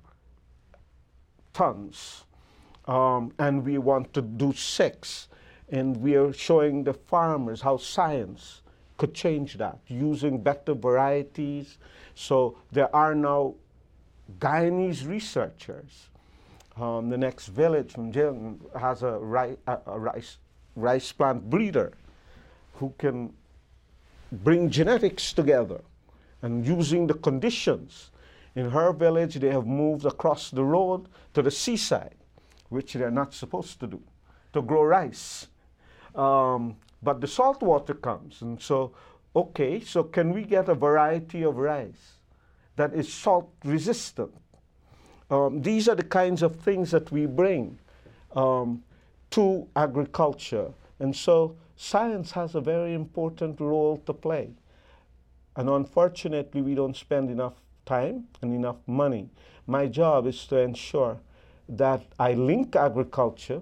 [1.54, 2.24] tons.
[2.86, 5.28] Um, and we want to do six.
[5.70, 8.62] And we are showing the farmers how science
[8.98, 11.78] could change that using better varieties.
[12.16, 13.56] So there are now
[14.40, 16.10] Guyanese researchers.
[16.80, 20.38] Um, the next village from Gillian has a, ri- a, a rice,
[20.76, 21.94] rice plant breeder
[22.76, 23.34] who can
[24.32, 25.82] bring genetics together
[26.44, 28.12] and using the conditions.
[28.56, 32.16] In her village, they have moved across the road to the seaside,
[32.70, 34.02] which they're not supposed to do,
[34.54, 35.48] to grow rice.
[36.14, 38.92] Um, but the salt water comes, and so,
[39.36, 42.18] okay, so can we get a variety of rice
[42.76, 44.34] that is salt resistant?
[45.30, 47.80] Um, these are the kinds of things that we bring
[48.36, 48.84] um,
[49.32, 50.72] to agriculture.
[51.00, 54.52] And so science has a very important role to play.
[55.56, 57.56] And unfortunately, we don't spend enough
[57.86, 59.30] time and enough money.
[59.66, 61.20] My job is to ensure
[61.70, 63.62] that I link agriculture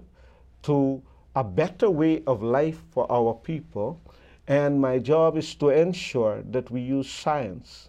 [0.62, 1.02] to
[1.34, 4.00] a better way of life for our people.
[4.46, 7.88] And my job is to ensure that we use science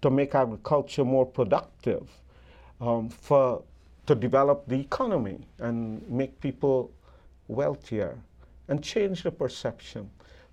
[0.00, 2.08] to make agriculture more productive,
[2.82, 3.62] um, for,
[4.06, 6.92] to develop the economy and make people
[7.46, 8.18] wealthier
[8.68, 10.10] and change the perception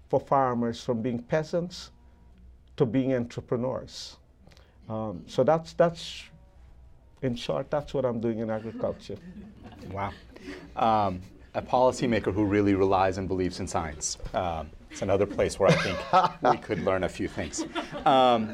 [0.08, 1.92] for farmers from being peasants
[2.78, 4.18] to being entrepreneurs.
[4.88, 6.24] Um, so that's, that's,
[7.22, 9.18] in short, that's what I'm doing in agriculture.
[9.92, 10.12] Wow.
[10.76, 11.22] Um,
[11.54, 14.18] a policymaker who really relies and believes in science.
[14.34, 17.66] Um, it's another place where I think we could learn a few things.
[18.06, 18.52] Um,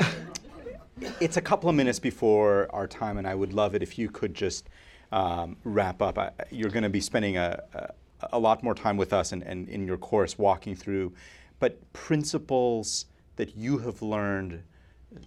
[1.19, 4.09] it's a couple of minutes before our time, and I would love it if you
[4.09, 4.69] could just
[5.11, 6.17] um, wrap up.
[6.17, 7.89] I, you're going to be spending a, a,
[8.33, 11.13] a, lot more time with us and, and in your course walking through,
[11.59, 14.63] but principles that you have learned,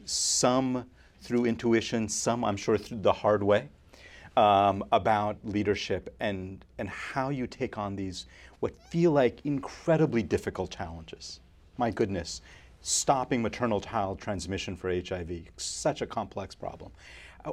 [0.05, 0.87] some
[1.21, 3.69] through intuition, some I'm sure through the hard way,
[4.37, 8.27] um, about leadership and, and how you take on these,
[8.61, 11.41] what feel like incredibly difficult challenges.
[11.77, 12.41] My goodness,
[12.89, 16.91] stopping maternal child transmission for HIV, such a complex problem.
[17.45, 17.53] Uh,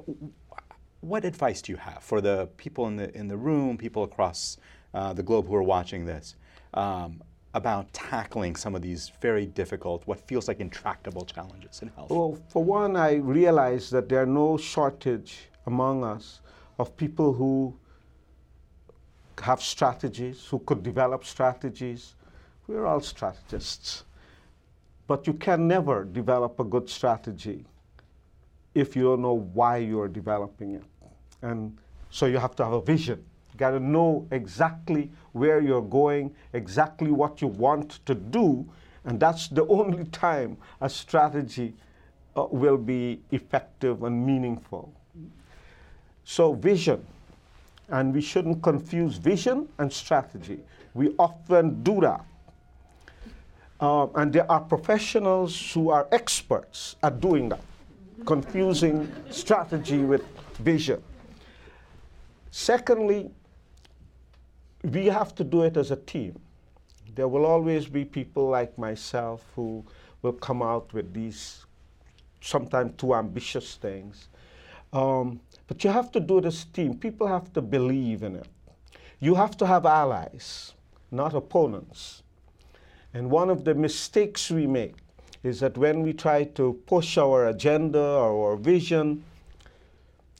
[1.01, 4.57] what advice do you have for the people in the, in the room, people across
[4.93, 6.35] uh, the globe who are watching this,
[6.73, 7.21] um,
[7.53, 12.09] about tackling some of these very difficult, what feels like intractable challenges in health?
[12.09, 16.39] Well, for one, I realize that there are no shortage among us
[16.79, 17.77] of people who
[19.41, 22.15] have strategies, who could develop strategies.
[22.67, 24.04] We're all strategists.
[25.07, 27.65] But you can never develop a good strategy
[28.73, 30.83] if you don't know why you're developing it.
[31.41, 31.77] And
[32.09, 33.23] so you have to have a vision.
[33.53, 38.67] You got to know exactly where you're going, exactly what you want to do,
[39.05, 41.73] and that's the only time a strategy
[42.35, 44.91] uh, will be effective and meaningful.
[46.23, 47.05] So, vision.
[47.87, 50.59] And we shouldn't confuse vision and strategy.
[50.95, 52.25] We often do that.
[53.85, 57.61] Um, and there are professionals who are experts at doing that,
[58.25, 60.23] confusing strategy with
[60.57, 61.03] vision.
[62.49, 63.29] Secondly,
[64.83, 66.39] we have to do it as a team.
[67.13, 69.85] There will always be people like myself who
[70.23, 71.63] will come out with these
[72.41, 74.29] sometimes too ambitious things.
[74.93, 76.97] Um, but you have to do it as a team.
[76.97, 78.47] People have to believe in it.
[79.19, 80.73] You have to have allies,
[81.11, 82.23] not opponents.
[83.15, 84.95] And one of the mistakes we make
[85.41, 89.23] is that when we try to push our agenda or our vision,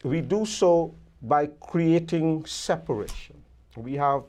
[0.04, 3.42] we do so by creating separation.
[3.78, 4.24] We have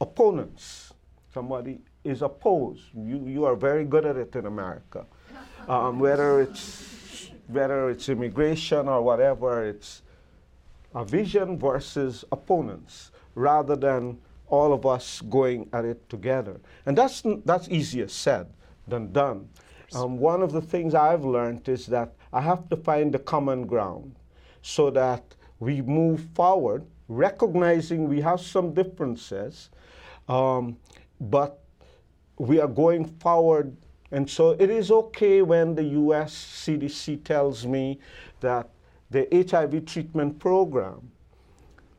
[0.00, 0.92] opponents.
[1.32, 2.82] Somebody is opposed.
[2.92, 5.06] You, you are very good at it in America.
[5.68, 10.02] Um, whether it's whether it's immigration or whatever, it's
[10.94, 14.18] a vision versus opponents rather than
[14.48, 16.60] all of us going at it together.
[16.86, 18.46] And that's, that's easier said
[18.86, 19.48] than done.
[19.94, 23.66] Um, one of the things I've learned is that I have to find the common
[23.66, 24.16] ground
[24.62, 25.22] so that
[25.60, 29.70] we move forward, recognizing we have some differences,
[30.28, 30.76] um,
[31.20, 31.60] but
[32.38, 33.76] we are going forward.
[34.10, 38.00] And so it is okay when the US CDC tells me
[38.40, 38.68] that
[39.10, 41.10] the HIV treatment program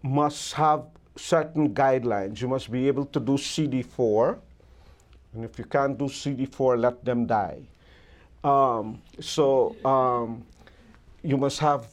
[0.03, 0.85] must have
[1.15, 2.41] certain guidelines.
[2.41, 4.37] You must be able to do CD4,
[5.33, 7.61] and if you can't do CD4, let them die.
[8.43, 10.45] Um, so um,
[11.23, 11.87] you must have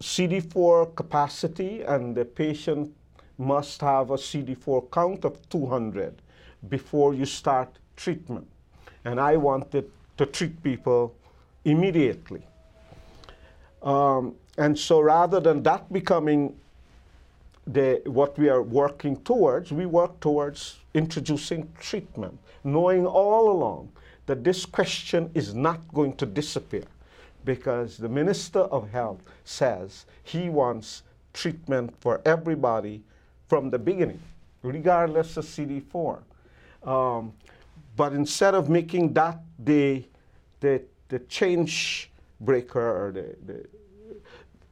[0.00, 2.94] CD4 capacity, and the patient
[3.38, 6.22] must have a CD4 count of 200
[6.68, 8.46] before you start treatment.
[9.04, 11.14] And I wanted to treat people
[11.64, 12.42] immediately.
[13.82, 16.54] Um, and so rather than that becoming
[17.66, 23.90] the, what we are working towards, we work towards introducing treatment, knowing all along
[24.26, 26.84] that this question is not going to disappear
[27.44, 31.02] because the Minister of Health says he wants
[31.32, 33.02] treatment for everybody
[33.48, 34.20] from the beginning,
[34.62, 36.20] regardless of CD4.
[36.84, 37.32] Um,
[37.96, 40.04] but instead of making that the,
[40.60, 42.10] the, the change
[42.40, 43.36] breaker or the,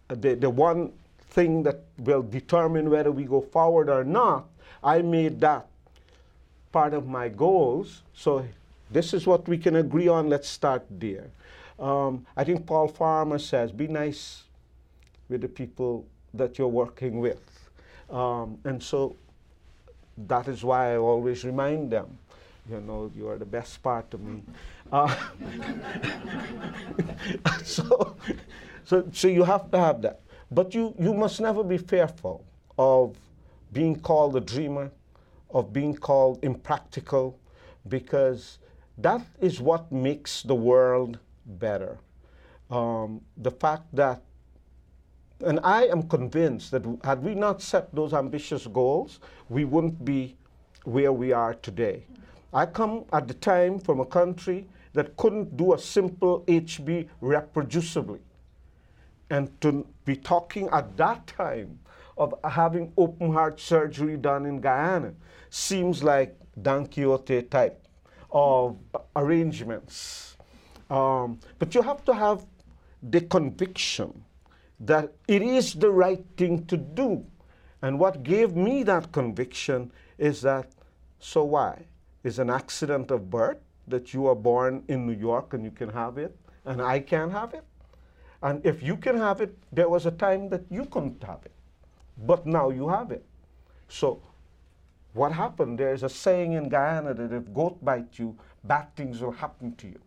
[0.09, 0.93] the, the, the one
[1.31, 4.47] thing that will determine whether we go forward or not,
[4.83, 5.66] I made that
[6.72, 8.03] part of my goals.
[8.14, 8.45] So
[8.91, 10.28] this is what we can agree on.
[10.28, 11.31] Let's start there.
[11.78, 14.43] Um, I think Paul Farmer says, be nice
[15.28, 16.05] with the people
[16.35, 17.41] that you're working with.
[18.11, 19.16] Um, and so
[20.26, 22.18] that is why I always remind them,
[22.68, 24.43] you know, you are the best part of me.
[24.93, 25.14] Uh,
[27.64, 28.16] so,
[28.85, 30.20] so, so you have to have that.
[30.51, 32.44] But you, you must never be fearful
[32.76, 33.16] of
[33.72, 34.90] being called a dreamer,
[35.51, 37.38] of being called impractical,
[37.88, 38.59] because
[38.98, 41.98] that is what makes the world better.
[42.68, 44.22] Um, the fact that,
[45.44, 50.36] and I am convinced that had we not set those ambitious goals, we wouldn't be
[50.84, 52.05] where we are today.
[52.53, 58.18] I come at the time from a country that couldn't do a simple HB reproducibly
[59.31, 61.78] and to be talking at that time
[62.18, 65.14] of having open heart surgery done in Guyana
[65.49, 67.87] seems like Don Quixote type
[68.31, 68.76] of
[69.16, 70.37] arrangements.
[70.91, 72.45] Um, but you have to have
[73.03, 74.24] the conviction
[74.81, 77.24] that it is the right thing to do.
[77.83, 80.70] And what gave me that conviction is that,
[81.18, 81.87] so why?
[82.24, 83.59] Is an accident of birth
[83.89, 87.33] that you are born in New York and you can have it, and I can't
[87.33, 87.64] have it?
[88.43, 91.53] And if you can have it, there was a time that you couldn't have it.
[92.26, 93.24] But now you have it.
[93.88, 94.22] So
[95.12, 95.78] what happened?
[95.78, 99.88] There's a saying in Guyana that if goat bite you, bad things will happen to
[99.88, 100.01] you.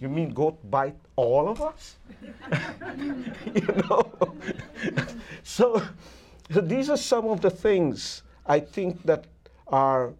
[0.00, 1.96] You mean goat bite all of us?
[3.54, 4.12] you know?
[5.42, 5.82] so,
[6.50, 9.26] so these are some of the things I think that
[9.66, 10.14] are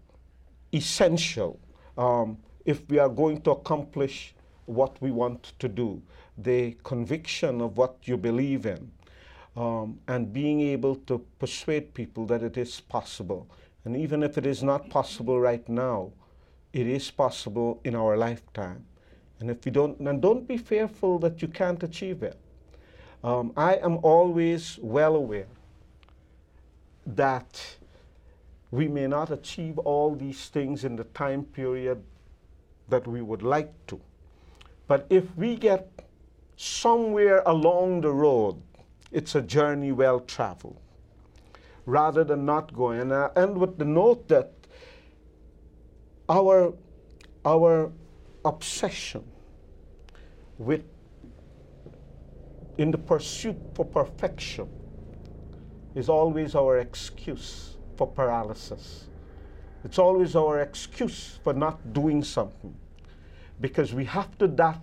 [0.73, 1.59] essential
[1.97, 4.35] um, if we are going to accomplish
[4.67, 6.03] what we want to do
[6.39, 8.91] the conviction of what you believe in,
[9.57, 13.49] um, and being able to persuade people that it is possible.
[13.85, 16.13] And even if it is not possible right now,
[16.73, 18.85] it is possible in our lifetime.
[19.41, 22.39] And if you don't, then don't be fearful that you can't achieve it.
[23.25, 25.47] Um, I am always well aware
[27.07, 27.77] that
[28.71, 32.03] we may not achieve all these things in the time period
[32.89, 34.01] that we would like to.
[34.87, 35.89] But if we get
[36.59, 38.61] somewhere along the road,
[39.13, 40.77] it's a journey well traveled,
[41.87, 43.13] rather than not going.
[43.13, 44.53] Uh, and I end with the note that
[46.29, 46.75] our,
[47.45, 47.93] our
[48.45, 49.25] obsession
[50.59, 50.83] with
[52.77, 54.69] in the pursuit for perfection
[55.95, 59.05] is always our excuse for paralysis.
[59.85, 62.75] It's always our excuse for not doing something
[63.61, 64.81] because we have to dot,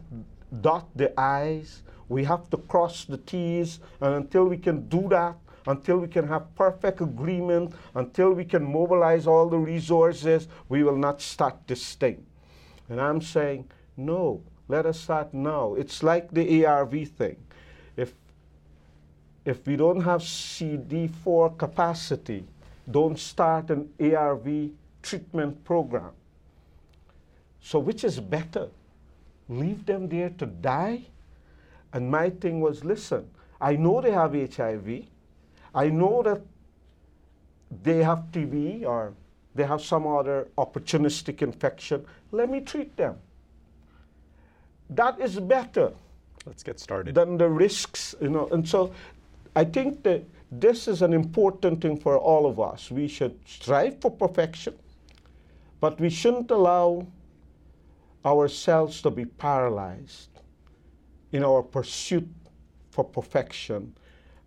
[0.62, 5.36] dot the I's, we have to cross the T's, and until we can do that,
[5.68, 10.98] until we can have perfect agreement, until we can mobilize all the resources, we will
[10.98, 12.24] not start this thing.
[12.90, 15.74] And I'm saying, no, let us start now.
[15.76, 17.38] It's like the ARV thing.
[17.98, 18.14] If,
[19.44, 22.46] if we don't have CD4 capacity,
[22.90, 24.70] don't start an ARV
[25.02, 26.12] treatment program.
[27.62, 28.70] So, which is better?
[29.48, 31.04] Leave them there to die?
[31.94, 33.30] And my thing was listen,
[33.62, 35.06] I know they have HIV.
[35.74, 36.42] I know that
[37.84, 39.14] they have TB or
[39.54, 42.06] they have some other opportunistic infection.
[42.32, 43.18] Let me treat them.
[44.90, 45.94] That is better.
[46.46, 47.16] Let's get started.
[47.16, 48.48] Than the risks, you know.
[48.52, 48.94] And so
[49.56, 52.92] I think that this is an important thing for all of us.
[52.92, 54.76] We should strive for perfection,
[55.80, 57.08] but we shouldn't allow
[58.26, 60.30] ourselves to be paralyzed
[61.32, 62.28] in our pursuit
[62.90, 63.96] for perfection.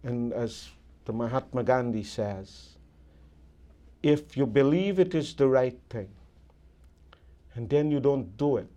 [0.02, 0.68] And as
[1.04, 2.76] the Mahatma Gandhi says,
[4.02, 6.08] if you believe it is the right thing
[7.54, 8.68] and then you don't do it,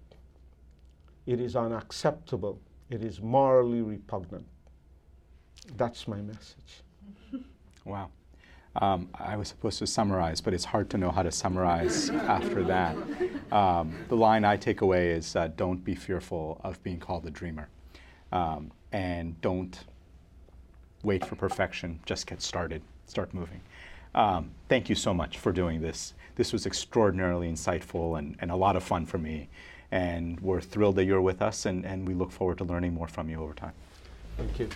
[1.26, 2.60] it is unacceptable.
[2.90, 4.46] It is morally repugnant.
[5.78, 6.84] That's my message.
[7.86, 8.10] Wow.
[8.76, 12.64] Um, I was supposed to summarize, but it's hard to know how to summarize after
[12.64, 12.96] that.
[13.52, 17.32] Um, the line I take away is uh, don't be fearful of being called a
[17.32, 17.68] dreamer.
[18.32, 19.78] Um, and don't
[21.04, 23.60] wait for perfection, just get started, start moving.
[24.16, 26.14] Um, thank you so much for doing this.
[26.36, 29.50] This was extraordinarily insightful and, and a lot of fun for me.
[29.92, 33.10] And we're thrilled that you're with us, and, and we look forward to learning more
[33.10, 33.74] from you over time.
[34.38, 34.70] Thank you.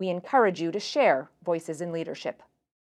[0.00, 2.42] We encourage you to share Voices in Leadership.